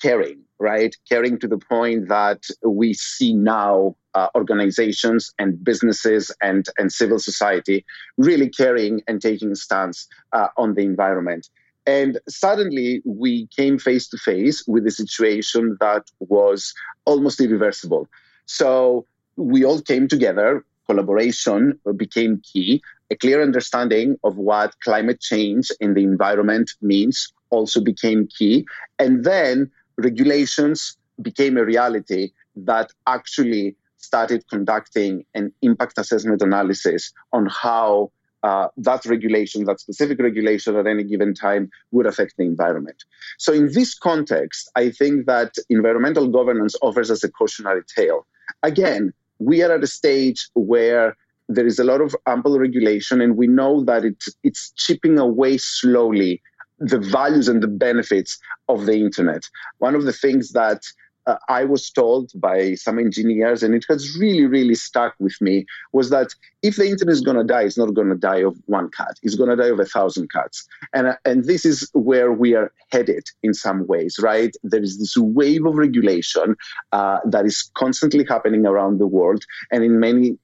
caring, 0.01 0.39
right? 0.59 0.95
Caring 1.09 1.39
to 1.39 1.47
the 1.47 1.57
point 1.57 2.07
that 2.09 2.43
we 2.63 2.93
see 2.93 3.33
now 3.33 3.95
uh, 4.15 4.27
organizations 4.35 5.33
and 5.39 5.63
businesses 5.63 6.31
and, 6.41 6.65
and 6.77 6.91
civil 6.91 7.19
society 7.19 7.85
really 8.17 8.49
caring 8.49 9.01
and 9.07 9.21
taking 9.21 9.51
a 9.51 9.55
stance 9.55 10.07
uh, 10.33 10.47
on 10.57 10.75
the 10.75 10.81
environment. 10.81 11.49
And 11.85 12.19
suddenly 12.29 13.01
we 13.05 13.47
came 13.47 13.77
face 13.77 14.07
to 14.09 14.17
face 14.17 14.63
with 14.67 14.87
a 14.87 14.91
situation 14.91 15.77
that 15.81 16.03
was 16.19 16.73
almost 17.05 17.41
irreversible. 17.41 18.07
So 18.45 19.05
we 19.35 19.65
all 19.65 19.81
came 19.81 20.07
together, 20.07 20.63
collaboration 20.85 21.79
became 21.97 22.41
key, 22.41 22.81
a 23.09 23.15
clear 23.15 23.41
understanding 23.41 24.17
of 24.23 24.37
what 24.37 24.79
climate 24.79 25.19
change 25.19 25.71
in 25.79 25.93
the 25.93 26.03
environment 26.03 26.71
means 26.81 27.33
also 27.49 27.81
became 27.81 28.27
key. 28.27 28.65
And 28.99 29.23
then 29.23 29.69
regulations 29.97 30.97
became 31.21 31.57
a 31.57 31.65
reality 31.65 32.31
that 32.55 32.91
actually 33.07 33.75
started 34.03 34.43
conducting 34.49 35.25
an 35.33 35.51
impact 35.61 35.97
assessment 35.97 36.41
analysis 36.41 37.11
on 37.31 37.47
how 37.47 38.11
uh, 38.43 38.67
that 38.75 39.05
regulation, 39.05 39.63
that 39.63 39.79
specific 39.79 40.19
regulation 40.19 40.75
at 40.75 40.85
any 40.85 41.03
given 41.03 41.33
time 41.33 41.71
would 41.91 42.05
affect 42.05 42.35
the 42.37 42.43
environment. 42.43 43.03
So, 43.37 43.53
in 43.53 43.71
this 43.71 43.97
context, 43.97 44.69
I 44.75 44.89
think 44.89 45.25
that 45.27 45.55
environmental 45.69 46.27
governance 46.27 46.75
offers 46.81 47.09
us 47.09 47.23
a 47.23 47.31
cautionary 47.31 47.83
tale. 47.95 48.27
Again, 48.61 49.13
we 49.39 49.63
are 49.63 49.71
at 49.71 49.83
a 49.83 49.87
stage 49.87 50.49
where 50.55 51.15
there 51.47 51.65
is 51.65 51.79
a 51.79 51.83
lot 51.83 52.01
of 52.01 52.15
ample 52.25 52.59
regulation, 52.59 53.21
and 53.21 53.37
we 53.37 53.47
know 53.47 53.83
that 53.85 54.03
it, 54.03 54.21
it's 54.43 54.71
chipping 54.71 55.17
away 55.17 55.57
slowly 55.57 56.41
the 56.79 56.99
values 56.99 57.47
and 57.47 57.63
the 57.63 57.67
benefits 57.67 58.37
of 58.67 58.85
the 58.85 58.95
internet. 58.95 59.43
One 59.77 59.95
of 59.95 60.03
the 60.03 60.13
things 60.13 60.51
that 60.51 60.81
uh, 61.25 61.37
I 61.49 61.65
was 61.65 61.89
told 61.89 62.31
by 62.35 62.75
some 62.75 62.99
engineers, 62.99 63.63
and 63.63 63.73
it 63.73 63.85
has 63.89 64.17
really, 64.17 64.45
really 64.45 64.75
stuck 64.75 65.15
with 65.19 65.39
me, 65.41 65.65
was 65.91 66.09
that 66.09 66.29
if 66.61 66.77
the 66.77 66.87
internet 66.87 67.13
is 67.13 67.21
going 67.21 67.37
to 67.37 67.43
die, 67.43 67.63
it's 67.63 67.77
not 67.77 67.93
going 67.93 68.09
to 68.09 68.15
die 68.15 68.41
of 68.41 68.57
one 68.65 68.89
cat. 68.89 69.19
It's 69.21 69.35
going 69.35 69.49
to 69.49 69.55
die 69.55 69.69
of 69.69 69.79
a 69.79 69.85
thousand 69.85 70.31
cats. 70.31 70.65
And, 70.93 71.07
uh, 71.07 71.15
and 71.25 71.45
this 71.45 71.65
is 71.65 71.89
where 71.93 72.31
we 72.31 72.55
are 72.55 72.71
headed 72.91 73.25
in 73.41 73.53
some 73.53 73.85
ways, 73.87 74.17
right? 74.21 74.55
There 74.63 74.81
is 74.81 74.99
this 74.99 75.17
wave 75.17 75.65
of 75.65 75.75
regulation 75.75 76.55
uh, 76.91 77.19
that 77.25 77.45
is 77.45 77.69
constantly 77.75 78.25
happening 78.27 78.65
around 78.65 78.99
the 78.99 79.07
world. 79.07 79.43
And 79.71 79.83
in 79.83 79.99
many, 79.99 80.37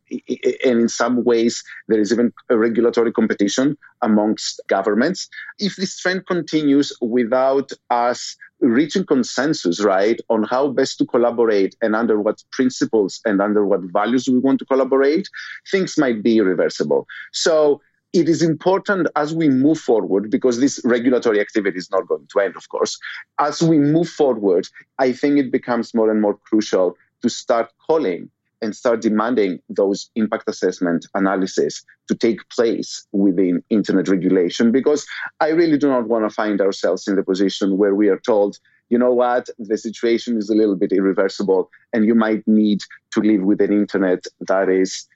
and 0.66 0.82
in 0.82 0.90
some 0.90 1.24
ways, 1.24 1.64
there 1.88 2.00
is 2.00 2.12
even 2.12 2.34
a 2.50 2.58
regulatory 2.58 3.12
competition 3.12 3.78
amongst 4.02 4.62
governments. 4.68 5.30
If 5.58 5.76
this 5.76 5.98
trend 6.00 6.26
continues 6.28 6.92
without 7.02 7.72
us 7.90 8.36
reaching 8.62 9.06
consensus, 9.06 9.84
right, 9.84 10.20
on 10.30 10.44
how 10.44 10.68
best 10.68 10.98
to 10.98 11.06
collaborate 11.06 11.76
and 11.82 11.96
under 11.96 12.20
what 12.20 12.44
principles 12.52 13.22
and 13.26 13.42
under 13.42 13.66
what 13.66 13.82
values 13.82 14.28
we 14.28 14.40
want 14.40 14.60
to 14.60 14.66
collaborate, 14.66 15.28
things 15.72 15.98
might 15.98 16.22
be 16.22 16.38
irreversible. 16.38 17.08
So 17.32 17.82
it 18.12 18.28
is 18.28 18.42
important 18.42 19.08
as 19.16 19.34
we 19.34 19.50
move 19.50 19.80
forward, 19.80 20.32
because 20.32 20.60
this 20.60 20.82
regulatory 20.84 21.40
activity 21.40 21.78
is 21.78 21.92
not 21.92 22.08
going 22.08 22.28
to 22.32 22.40
end, 22.40 22.56
of 22.58 22.68
course. 22.70 22.98
As 23.40 23.62
we 23.62 23.78
move 23.78 24.10
forward, 24.10 24.68
I 24.98 25.12
think 25.12 25.38
it 25.38 25.52
becomes 25.52 25.94
more 25.94 26.10
and 26.10 26.20
more 26.20 26.36
crucial 26.36 26.98
to 27.22 27.30
start 27.30 27.72
calling 27.86 28.32
and 28.62 28.76
start 28.76 29.02
demanding 29.02 29.60
those 29.70 30.10
impact 30.16 30.50
assessment 30.50 31.06
analysis 31.14 31.84
to 32.08 32.16
take 32.16 32.48
place 32.50 33.06
within 33.12 33.64
internet 33.70 34.08
regulation 34.08 34.72
because 34.72 35.06
I 35.40 35.50
really 35.50 35.78
do 35.78 35.88
not 35.88 36.08
want 36.08 36.26
to 36.28 36.34
find 36.34 36.60
ourselves 36.62 37.08
in 37.08 37.16
the 37.16 37.24
position 37.24 37.78
where 37.78 37.96
we 37.96 38.10
are 38.10 38.20
told, 38.20 38.58
you 38.90 38.98
know 38.98 39.14
what, 39.14 39.50
the 39.58 39.78
situation 39.78 40.38
is 40.38 40.50
a 40.50 40.56
little 40.56 40.76
bit 40.76 40.92
irreversible 40.92 41.70
and 41.94 42.06
you 42.06 42.16
might 42.16 42.48
need 42.48 42.82
to 43.12 43.22
live 43.22 43.42
with 43.42 43.62
an 43.62 43.72
internet 43.72 44.26
that 44.48 44.70
is 44.70 45.08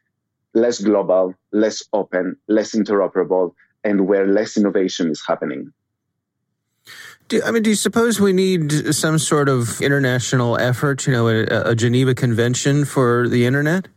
less 0.53 0.79
global, 0.79 1.33
less 1.51 1.83
open, 1.93 2.37
less 2.47 2.73
interoperable, 2.73 3.53
and 3.83 4.07
where 4.07 4.27
less 4.27 4.55
innovation 4.55 5.09
is 5.09 5.21
happening. 5.27 5.73
Do, 7.27 7.41
I 7.45 7.51
mean, 7.51 7.63
do 7.63 7.69
you 7.69 7.75
suppose 7.75 8.19
we 8.19 8.33
need 8.33 8.93
some 8.93 9.17
sort 9.17 9.49
of 9.49 9.81
international 9.81 10.57
effort, 10.57 11.07
you 11.07 11.13
know, 11.13 11.27
a, 11.27 11.71
a 11.71 11.75
Geneva 11.75 12.13
Convention 12.13 12.85
for 12.85 13.27
the 13.27 13.45
internet? 13.45 13.87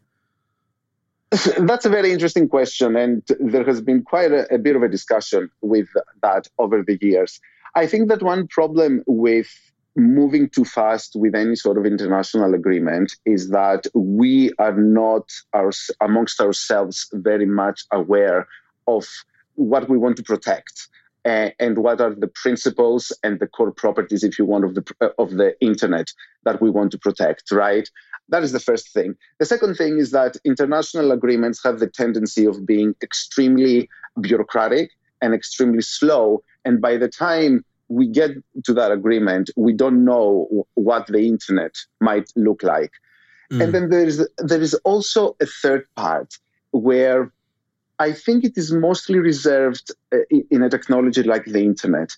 That's 1.59 1.85
a 1.85 1.91
very 1.91 2.13
interesting 2.13 2.49
question, 2.49 2.95
and 2.97 3.23
there 3.41 3.65
has 3.65 3.81
been 3.81 4.03
quite 4.03 4.31
a, 4.31 4.55
a, 4.55 4.59
bit 4.59 4.77
of 4.77 4.83
a 4.83 4.89
discussion 4.89 5.51
with 5.61 5.89
that 6.23 6.47
over 6.59 6.85
the 6.85 6.99
years. 7.01 7.41
I 7.75 7.87
think 7.87 8.09
that 8.09 8.23
one 8.23 8.47
problem 8.47 9.03
with 9.07 9.49
moving 9.97 10.49
too 10.49 10.65
fast 10.65 11.17
with 11.17 11.35
any 11.35 11.57
sort 11.57 11.79
of 11.79 11.87
international 11.87 12.55
agreement 12.55 13.17
is 13.25 13.51
that 13.51 13.87
we 13.95 14.53
are 14.59 14.77
not 14.77 15.33
our, 15.53 15.73
amongst 16.01 16.41
ourselves 16.41 17.09
very 17.13 17.47
much 17.47 17.85
aware 17.91 18.47
of 18.87 19.07
what 19.55 19.89
we 19.89 19.99
want 19.99 20.17
to 20.19 20.23
protect 20.23 20.89
and 21.27 21.79
what 21.79 22.01
are 22.01 22.15
the 22.15 22.29
principles 22.29 23.13
and 23.25 23.41
the 23.41 23.49
core 23.49 23.73
properties, 23.73 24.23
if 24.23 24.39
you 24.39 24.45
want, 24.45 24.65
of 24.65 24.75
the 24.75 24.85
uh, 25.01 25.09
of 25.19 25.33
the 25.33 25.55
internet 25.61 26.07
that 26.45 26.63
we 26.63 26.71
want 26.71 26.93
to 26.93 26.99
protect, 26.99 27.51
right? 27.51 27.89
That 28.29 28.43
is 28.43 28.53
the 28.53 28.61
first 28.61 28.93
thing. 28.93 29.15
The 29.39 29.47
second 29.47 29.75
thing 29.77 29.99
is 29.99 30.11
that 30.13 30.37
international 30.45 31.13
agreements 31.13 31.63
have 31.65 31.79
the 31.81 31.89
tendency 31.89 32.45
of 32.45 32.65
being 32.65 32.95
extremely 33.03 33.89
bureaucratic 34.21 34.91
and 35.21 35.35
extremely 35.35 35.83
slow. 35.83 36.43
And 36.65 36.81
by 36.81 36.97
the 36.97 37.09
time 37.09 37.65
we 37.89 38.07
get 38.09 38.33
to 38.65 38.73
that 38.75 38.91
agreement, 38.91 39.51
we 39.57 39.73
don't 39.73 40.05
know 40.05 40.67
what 40.75 41.07
the 41.09 41.27
internet 41.27 41.75
might 42.01 42.31
look 42.37 42.63
like. 42.63 42.93
Mm. 43.53 43.63
And 43.63 43.75
then 43.75 43.91
there 43.91 44.07
is 44.07 44.29
there 44.39 44.61
is 44.61 44.75
also 44.85 45.37
a 45.41 45.47
third 45.47 45.87
part 45.97 46.35
where 46.73 47.33
I 47.99 48.13
think 48.13 48.45
it 48.45 48.57
is 48.57 48.73
mostly 48.73 49.19
reserved 49.19 49.91
uh, 50.13 50.19
in 50.51 50.63
a 50.63 50.69
technology 50.69 51.23
like 51.23 51.45
the 51.47 51.61
internet. 51.61 52.11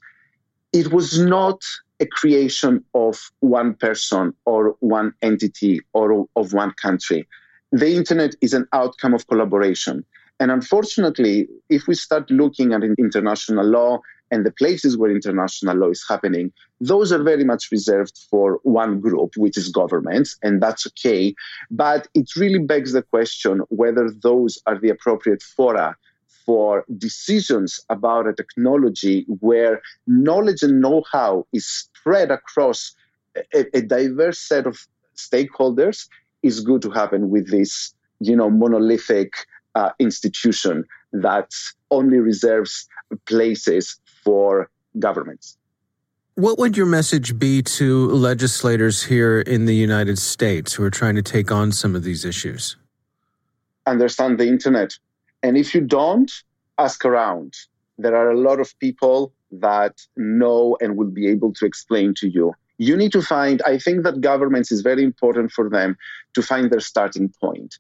It 0.73 0.93
was 0.93 1.19
not 1.19 1.63
a 2.01 2.07
creation 2.07 2.85
of 2.95 3.31
one 3.41 3.75
person 3.75 4.35
or 4.45 4.77
one 4.81 5.13
entity 5.23 5.81
or 5.93 6.27
of 6.37 6.53
one 6.53 6.73
country. 6.73 7.27
The 7.73 7.95
internet 7.95 8.35
is 8.41 8.55
an 8.55 8.67
outcome 8.73 9.15
of 9.15 9.27
collaboration. 9.27 10.05
And 10.41 10.51
unfortunately, 10.51 11.49
if 11.69 11.87
we 11.89 11.95
start 11.95 12.31
looking 12.31 12.73
at 12.73 12.83
international 12.83 13.67
law 13.67 14.01
and 14.31 14.45
the 14.45 14.53
places 14.53 14.97
where 14.97 15.11
international 15.11 15.77
law 15.77 15.89
is 15.89 16.05
happening, 16.09 16.53
those 16.81 17.13
are 17.13 17.23
very 17.23 17.45
much 17.45 17.71
reserved 17.71 18.19
for 18.31 18.61
one 18.63 19.01
group, 19.01 19.37
which 19.37 19.57
is 19.57 19.69
governments, 19.69 20.37
and 20.43 20.63
that's 20.63 20.87
okay. 20.87 21.35
But 21.71 22.09
it 22.15 22.37
really 22.37 22.59
begs 22.59 22.93
the 22.93 23.03
question 23.03 23.63
whether 23.69 24.11
those 24.11 24.59
are 24.67 24.79
the 24.79 24.91
appropriate 24.91 25.43
fora 25.43 25.97
for 26.45 26.85
decisions 26.97 27.79
about 27.91 28.27
a 28.27 28.33
technology 28.33 29.27
where 29.41 29.83
knowledge 30.07 30.63
and 30.63 30.81
know 30.81 31.03
how 31.13 31.47
is 31.53 31.67
spread 31.67 32.31
across 32.31 32.95
a, 33.55 33.67
a 33.77 33.83
diverse 33.83 34.39
set 34.39 34.67
of 34.67 34.87
stakeholders 35.15 36.09
is 36.43 36.61
good 36.61 36.81
to 36.83 36.91
happen 36.91 37.31
with 37.31 37.51
this 37.51 37.93
you 38.21 38.35
know 38.35 38.51
monolithic 38.51 39.33
uh, 39.75 39.91
institution 39.99 40.85
that 41.13 41.51
only 41.91 42.19
reserves 42.19 42.89
places 43.27 44.01
for 44.29 44.69
governments. 44.99 45.57
What 46.35 46.59
would 46.59 46.77
your 46.77 46.85
message 46.85 47.39
be 47.39 47.63
to 47.79 48.09
legislators 48.11 49.03
here 49.03 49.41
in 49.41 49.65
the 49.65 49.75
United 49.75 50.19
States 50.19 50.75
who 50.75 50.85
are 50.85 50.91
trying 50.91 51.15
to 51.15 51.23
take 51.23 51.51
on 51.51 51.73
some 51.73 51.97
of 51.97 52.03
these 52.05 52.27
issues? 52.27 52.77
Understand 53.87 54.39
the 54.39 54.47
internet. 54.47 54.91
And 55.43 55.57
if 55.57 55.75
you 55.75 55.81
don't, 55.81 56.31
ask 56.77 57.07
around. 57.07 57.55
There 57.97 58.15
are 58.15 58.31
a 58.31 58.39
lot 58.39 58.61
of 58.61 58.79
people 58.81 59.33
that 59.51 59.95
know 60.19 60.77
and 60.83 60.99
will 60.99 61.15
be 61.21 61.27
able 61.27 61.55
to 61.55 61.65
explain 61.65 62.13
to 62.21 62.29
you. 62.29 62.53
You 62.77 62.99
need 62.99 63.13
to 63.13 63.23
find, 63.23 63.63
I 63.63 63.79
think 63.79 64.05
that 64.05 64.21
governments 64.21 64.71
is 64.71 64.83
very 64.83 65.05
important 65.05 65.53
for 65.53 65.71
them 65.71 65.97
to 66.35 66.43
find 66.43 66.71
their 66.71 66.81
starting 66.93 67.33
point 67.41 67.79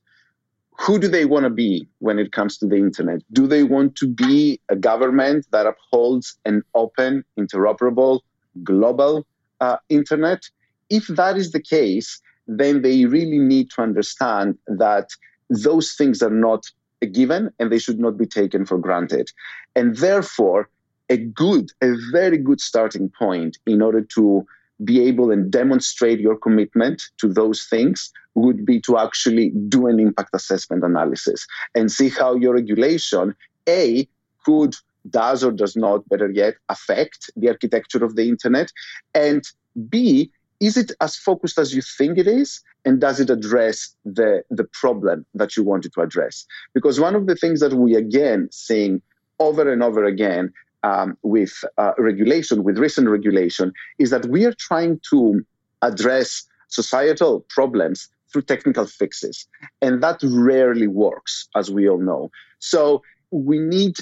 who 0.81 0.99
do 0.99 1.09
they 1.09 1.25
want 1.25 1.45
to 1.45 1.51
be 1.51 1.89
when 1.99 2.19
it 2.19 2.33
comes 2.33 2.57
to 2.59 2.67
the 2.67 2.77
internet? 2.77 3.21
Do 3.33 3.47
they 3.47 3.65
want 3.65 3.97
to 3.97 4.07
be 4.07 4.61
a 4.69 4.77
government 4.77 5.47
that 5.51 5.67
upholds 5.67 6.39
an 6.45 6.63
open, 6.75 7.25
interoperable, 7.39 8.21
global 8.63 9.27
uh, 9.61 9.79
internet? 9.89 10.45
If 10.89 11.09
that 11.09 11.37
is 11.37 11.51
the 11.51 11.61
case, 11.61 12.21
then 12.47 12.83
they 12.83 13.05
really 13.07 13.39
need 13.39 13.71
to 13.73 13.83
understand 13.83 14.57
that 14.67 15.09
those 15.51 15.95
things 15.95 16.23
are 16.23 16.31
not 16.31 16.65
a 17.03 17.07
given 17.07 17.51
and 17.59 17.71
they 17.71 17.79
should 17.79 17.99
not 17.99 18.17
be 18.17 18.27
taken 18.27 18.65
for 18.65 18.79
granted. 18.79 19.31
And 19.75 19.97
therefore, 19.97 20.69
a 21.11 21.17
good, 21.17 21.71
a 21.83 21.95
very 22.13 22.39
good 22.39 22.61
starting 22.61 23.11
point 23.19 23.59
in 23.67 23.83
order 23.83 24.03
to 24.03 24.47
be 24.85 25.03
able 25.03 25.31
and 25.31 25.51
demonstrate 25.51 26.21
your 26.21 26.37
commitment 26.37 27.03
to 27.19 27.33
those 27.33 27.67
things 27.69 28.13
would 28.35 28.65
be 28.65 28.81
to 28.83 28.97
actually 28.97 29.51
do 29.69 29.87
an 29.87 29.99
impact 29.99 30.31
assessment 30.33 30.85
analysis 30.85 31.47
and 31.75 31.91
see 31.91 32.09
how 32.09 32.35
your 32.35 32.55
regulation, 32.55 33.35
A, 33.69 34.09
could 34.45 34.75
does 35.11 35.43
or 35.43 35.53
does 35.53 35.77
not, 35.77 36.09
better 36.09 36.31
yet, 36.31 36.55
affect 36.69 37.31
the 37.37 37.49
architecture 37.49 38.05
of 38.05 38.17
the 38.17 38.29
internet? 38.29 38.73
And 39.15 39.43
B, 39.89 40.31
is 40.61 40.77
it 40.77 40.93
as 41.01 41.17
focused 41.17 41.59
as 41.59 41.75
you 41.75 41.83
think 41.83 42.19
it 42.19 42.27
is? 42.27 42.61
And 42.85 43.01
does 43.01 43.21
it 43.21 43.31
address 43.31 43.95
the, 44.05 44.43
the 44.51 44.65
problem 44.65 45.25
that 45.35 45.57
you 45.57 45.63
wanted 45.63 45.93
to 45.95 46.01
address? 46.01 46.45
Because 46.75 46.99
one 46.99 47.15
of 47.15 47.27
the 47.27 47.37
things 47.37 47.61
that 47.61 47.75
we 47.75 47.95
again 47.95 48.49
seeing 48.51 49.03
over 49.39 49.71
and 49.71 49.83
over 49.83 50.05
again 50.05 50.53
um, 50.83 51.17
with 51.23 51.53
uh, 51.77 51.93
regulation, 51.99 52.65
with 52.65 52.79
recent 52.79 53.09
regulation, 53.09 53.73
is 53.99 54.11
that 54.11 54.27
we 54.27 54.45
are 54.45 54.55
trying 54.59 55.01
to 55.11 55.45
address 55.83 56.45
societal 56.69 57.45
problems 57.49 58.09
through 58.33 58.43
technical 58.43 58.87
fixes. 58.87 59.47
And 59.81 60.03
that 60.03 60.21
rarely 60.23 60.87
works, 60.87 61.49
as 61.57 61.71
we 61.71 61.89
all 61.89 61.99
know. 61.99 62.31
So 62.59 63.03
we 63.31 63.59
need 63.59 63.97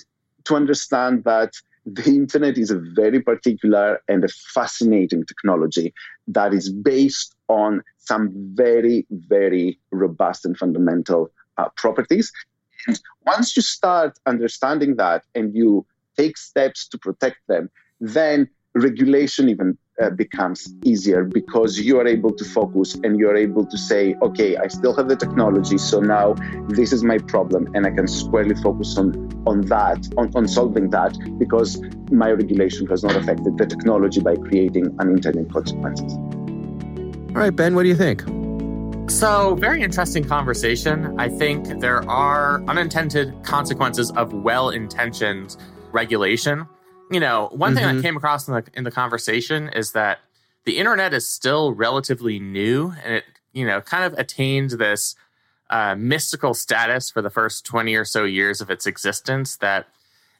to 0.44 0.56
understand 0.56 1.24
that 1.24 1.52
the 1.84 2.10
internet 2.10 2.58
is 2.58 2.70
a 2.70 2.82
very 2.96 3.20
particular 3.20 4.00
and 4.08 4.24
a 4.24 4.28
fascinating 4.28 5.24
technology 5.24 5.94
that 6.26 6.52
is 6.52 6.72
based 6.72 7.36
on 7.48 7.82
some 7.98 8.30
very, 8.54 9.06
very 9.10 9.78
robust 9.92 10.44
and 10.44 10.56
fundamental 10.56 11.30
uh, 11.58 11.68
properties. 11.76 12.32
And 12.88 13.00
once 13.24 13.56
you 13.56 13.62
start 13.62 14.18
understanding 14.26 14.96
that 14.96 15.24
and 15.34 15.54
you 15.54 15.86
take 16.16 16.36
steps 16.36 16.88
to 16.88 16.98
protect 16.98 17.38
them, 17.48 17.70
then 18.00 18.48
regulation 18.74 19.48
even 19.48 19.78
uh, 20.02 20.10
becomes 20.10 20.68
easier 20.84 21.24
because 21.24 21.78
you 21.78 21.98
are 21.98 22.06
able 22.06 22.30
to 22.30 22.44
focus 22.44 22.94
and 23.02 23.18
you're 23.18 23.36
able 23.36 23.64
to 23.64 23.78
say, 23.78 24.14
okay, 24.22 24.56
I 24.56 24.68
still 24.68 24.94
have 24.94 25.08
the 25.08 25.16
technology, 25.16 25.78
so 25.78 26.00
now 26.00 26.34
this 26.68 26.92
is 26.92 27.02
my 27.02 27.16
problem, 27.18 27.68
and 27.74 27.86
I 27.86 27.90
can 27.90 28.06
squarely 28.06 28.54
focus 28.56 28.98
on 28.98 29.26
on 29.46 29.60
that, 29.62 30.06
on, 30.18 30.30
on 30.34 30.48
solving 30.48 30.90
that, 30.90 31.16
because 31.38 31.80
my 32.10 32.32
regulation 32.32 32.86
has 32.88 33.04
not 33.04 33.16
affected 33.16 33.56
the 33.56 33.64
technology 33.64 34.20
by 34.20 34.34
creating 34.36 34.94
unintended 34.98 35.50
consequences. 35.52 36.12
All 37.36 37.42
right, 37.42 37.54
Ben, 37.54 37.74
what 37.74 37.84
do 37.84 37.88
you 37.88 37.94
think? 37.94 38.22
So, 39.08 39.54
very 39.54 39.82
interesting 39.82 40.24
conversation. 40.24 41.14
I 41.18 41.28
think 41.28 41.80
there 41.80 42.02
are 42.10 42.60
unintended 42.64 43.40
consequences 43.44 44.10
of 44.10 44.32
well 44.32 44.70
intentioned 44.70 45.56
regulation 45.96 46.68
you 47.10 47.20
know, 47.20 47.48
one 47.52 47.70
mm-hmm. 47.70 47.76
thing 47.76 47.86
that 47.86 47.92
mm-hmm. 47.94 48.02
came 48.02 48.16
across 48.16 48.48
in 48.48 48.54
the 48.54 48.64
in 48.74 48.84
the 48.84 48.90
conversation 48.90 49.68
is 49.68 49.92
that 49.92 50.18
the 50.64 50.78
internet 50.78 51.14
is 51.14 51.28
still 51.28 51.72
relatively 51.72 52.38
new, 52.38 52.92
and 53.04 53.14
it 53.14 53.24
you 53.52 53.66
know 53.66 53.80
kind 53.80 54.04
of 54.04 54.18
attained 54.18 54.70
this 54.70 55.14
uh, 55.70 55.94
mystical 55.96 56.54
status 56.54 57.10
for 57.10 57.22
the 57.22 57.30
first 57.30 57.64
twenty 57.64 57.94
or 57.94 58.04
so 58.04 58.24
years 58.24 58.60
of 58.60 58.70
its 58.70 58.86
existence. 58.86 59.56
That 59.56 59.86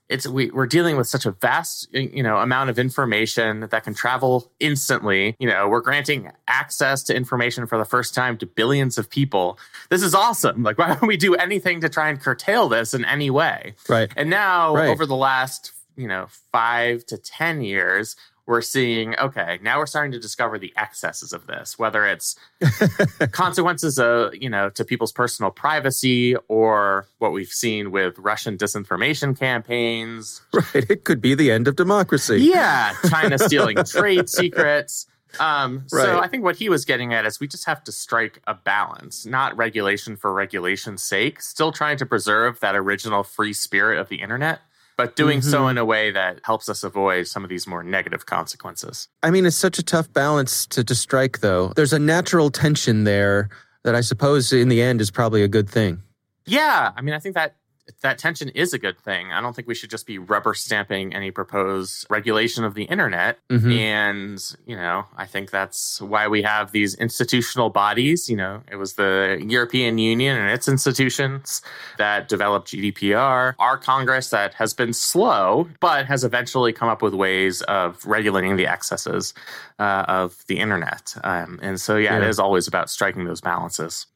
it's 0.08 0.26
we, 0.26 0.50
we're 0.50 0.66
dealing 0.66 0.96
with 0.96 1.06
such 1.06 1.26
a 1.26 1.32
vast 1.32 1.92
you 1.92 2.22
know 2.22 2.38
amount 2.38 2.70
of 2.70 2.78
information 2.78 3.68
that 3.70 3.84
can 3.84 3.94
travel 3.94 4.50
instantly. 4.60 5.36
You 5.38 5.48
know, 5.48 5.68
we're 5.68 5.80
granting 5.80 6.30
access 6.48 7.02
to 7.04 7.16
information 7.16 7.66
for 7.66 7.78
the 7.78 7.84
first 7.84 8.14
time 8.14 8.38
to 8.38 8.46
billions 8.46 8.98
of 8.98 9.10
people. 9.10 9.58
This 9.90 10.02
is 10.02 10.14
awesome. 10.14 10.62
Like, 10.62 10.78
why 10.78 10.88
don't 10.88 11.06
we 11.06 11.16
do 11.16 11.34
anything 11.34 11.80
to 11.80 11.88
try 11.88 12.08
and 12.08 12.20
curtail 12.20 12.68
this 12.68 12.94
in 12.94 13.04
any 13.04 13.30
way? 13.30 13.74
Right. 13.88 14.10
And 14.16 14.30
now, 14.30 14.74
right. 14.74 14.88
over 14.88 15.06
the 15.06 15.16
last 15.16 15.72
you 15.96 16.06
know, 16.06 16.26
five 16.52 17.04
to 17.06 17.16
10 17.16 17.62
years, 17.62 18.16
we're 18.46 18.62
seeing, 18.62 19.18
okay, 19.18 19.58
now 19.62 19.78
we're 19.78 19.86
starting 19.86 20.12
to 20.12 20.20
discover 20.20 20.58
the 20.58 20.72
excesses 20.76 21.32
of 21.32 21.46
this, 21.46 21.78
whether 21.78 22.06
it's 22.06 22.36
consequences 23.32 23.98
of, 23.98 24.34
you 24.34 24.48
know, 24.48 24.70
to 24.70 24.84
people's 24.84 25.12
personal 25.12 25.50
privacy 25.50 26.36
or 26.48 27.06
what 27.18 27.32
we've 27.32 27.48
seen 27.48 27.90
with 27.90 28.18
Russian 28.18 28.56
disinformation 28.56 29.38
campaigns. 29.38 30.42
Right. 30.52 30.88
It 30.88 31.04
could 31.04 31.20
be 31.20 31.34
the 31.34 31.50
end 31.50 31.66
of 31.66 31.76
democracy. 31.76 32.42
Yeah. 32.42 32.94
China 33.10 33.38
stealing 33.38 33.76
trade 33.84 34.28
secrets. 34.28 35.06
Um, 35.40 35.84
right. 35.92 36.04
So 36.04 36.18
I 36.20 36.28
think 36.28 36.44
what 36.44 36.56
he 36.56 36.68
was 36.68 36.84
getting 36.84 37.12
at 37.12 37.26
is 37.26 37.40
we 37.40 37.48
just 37.48 37.66
have 37.66 37.82
to 37.84 37.92
strike 37.92 38.40
a 38.46 38.54
balance, 38.54 39.26
not 39.26 39.56
regulation 39.56 40.16
for 40.16 40.32
regulation's 40.32 41.02
sake, 41.02 41.42
still 41.42 41.72
trying 41.72 41.98
to 41.98 42.06
preserve 42.06 42.60
that 42.60 42.76
original 42.76 43.22
free 43.22 43.52
spirit 43.52 43.98
of 43.98 44.08
the 44.08 44.16
internet 44.16 44.60
but 44.96 45.16
doing 45.16 45.40
mm-hmm. 45.40 45.50
so 45.50 45.68
in 45.68 45.78
a 45.78 45.84
way 45.84 46.10
that 46.10 46.40
helps 46.44 46.68
us 46.68 46.82
avoid 46.82 47.26
some 47.26 47.44
of 47.44 47.50
these 47.50 47.66
more 47.66 47.82
negative 47.82 48.26
consequences. 48.26 49.08
I 49.22 49.30
mean, 49.30 49.46
it's 49.46 49.56
such 49.56 49.78
a 49.78 49.82
tough 49.82 50.12
balance 50.12 50.66
to, 50.68 50.82
to 50.84 50.94
strike, 50.94 51.40
though. 51.40 51.72
There's 51.76 51.92
a 51.92 51.98
natural 51.98 52.50
tension 52.50 53.04
there 53.04 53.48
that 53.84 53.94
I 53.94 54.00
suppose 54.00 54.52
in 54.52 54.68
the 54.68 54.82
end 54.82 55.00
is 55.00 55.10
probably 55.10 55.42
a 55.42 55.48
good 55.48 55.68
thing. 55.68 56.02
Yeah. 56.46 56.92
I 56.96 57.00
mean, 57.02 57.14
I 57.14 57.18
think 57.18 57.34
that 57.34 57.56
that 58.02 58.18
tension 58.18 58.48
is 58.50 58.72
a 58.72 58.78
good 58.78 58.98
thing. 58.98 59.32
I 59.32 59.40
don't 59.40 59.54
think 59.54 59.68
we 59.68 59.74
should 59.74 59.90
just 59.90 60.06
be 60.06 60.18
rubber 60.18 60.54
stamping 60.54 61.14
any 61.14 61.30
proposed 61.30 62.06
regulation 62.10 62.64
of 62.64 62.74
the 62.74 62.84
internet. 62.84 63.38
Mm-hmm. 63.48 63.70
And, 63.72 64.56
you 64.66 64.76
know, 64.76 65.04
I 65.16 65.26
think 65.26 65.50
that's 65.50 66.00
why 66.00 66.28
we 66.28 66.42
have 66.42 66.72
these 66.72 66.94
institutional 66.94 67.70
bodies. 67.70 68.28
You 68.28 68.36
know, 68.36 68.62
it 68.70 68.76
was 68.76 68.94
the 68.94 69.42
European 69.46 69.98
Union 69.98 70.36
and 70.36 70.50
its 70.50 70.68
institutions 70.68 71.62
that 71.98 72.28
developed 72.28 72.68
GDPR, 72.68 73.54
our 73.58 73.78
Congress 73.78 74.30
that 74.30 74.54
has 74.54 74.74
been 74.74 74.92
slow, 74.92 75.68
but 75.80 76.06
has 76.06 76.24
eventually 76.24 76.72
come 76.72 76.88
up 76.88 77.02
with 77.02 77.14
ways 77.14 77.62
of 77.62 78.04
regulating 78.04 78.56
the 78.56 78.66
excesses 78.66 79.32
uh, 79.78 80.04
of 80.08 80.44
the 80.48 80.58
internet. 80.58 81.14
Um, 81.22 81.58
and 81.62 81.80
so, 81.80 81.96
yeah, 81.96 82.18
yeah, 82.18 82.24
it 82.24 82.28
is 82.28 82.38
always 82.38 82.66
about 82.66 82.90
striking 82.90 83.24
those 83.24 83.40
balances. 83.40 84.06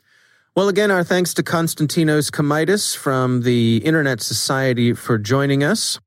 Well, 0.56 0.68
again, 0.68 0.90
our 0.90 1.04
thanks 1.04 1.32
to 1.34 1.44
Konstantinos 1.44 2.28
Komaitis 2.28 2.96
from 2.96 3.42
the 3.42 3.76
Internet 3.84 4.20
Society 4.20 4.92
for 4.94 5.16
joining 5.16 5.62
us. 5.62 6.00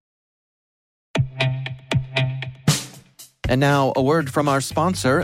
And 3.47 3.61
now, 3.61 3.93
a 3.95 4.01
word 4.01 4.29
from 4.29 4.49
our 4.49 4.59
sponsor, 4.59 5.23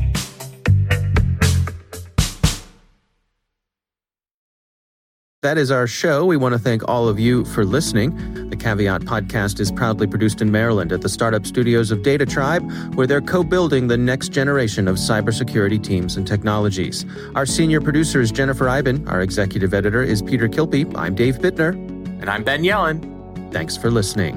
That 5.41 5.57
is 5.57 5.71
our 5.71 5.87
show. 5.87 6.23
We 6.23 6.37
want 6.37 6.53
to 6.53 6.59
thank 6.59 6.87
all 6.87 7.07
of 7.07 7.19
you 7.19 7.45
for 7.45 7.65
listening. 7.65 8.49
The 8.51 8.55
Caveat 8.55 9.01
podcast 9.01 9.59
is 9.59 9.71
proudly 9.71 10.05
produced 10.05 10.39
in 10.39 10.51
Maryland 10.51 10.91
at 10.91 11.01
the 11.01 11.09
startup 11.09 11.47
studios 11.47 11.89
of 11.89 12.03
DataTribe, 12.03 12.93
where 12.93 13.07
they're 13.07 13.21
co 13.21 13.41
building 13.41 13.87
the 13.87 13.97
next 13.97 14.29
generation 14.29 14.87
of 14.87 14.97
cybersecurity 14.97 15.83
teams 15.83 16.15
and 16.15 16.27
technologies. 16.27 17.07
Our 17.33 17.47
senior 17.47 17.81
producer 17.81 18.21
is 18.21 18.31
Jennifer 18.31 18.69
Eiben. 18.69 19.07
Our 19.07 19.23
executive 19.23 19.73
editor 19.73 20.03
is 20.03 20.21
Peter 20.21 20.47
Kilpe. 20.47 20.95
I'm 20.95 21.15
Dave 21.15 21.39
Bittner. 21.39 21.73
And 22.21 22.29
I'm 22.29 22.43
Ben 22.43 22.61
Yelin. 22.61 23.51
Thanks 23.51 23.75
for 23.75 23.89
listening. 23.89 24.35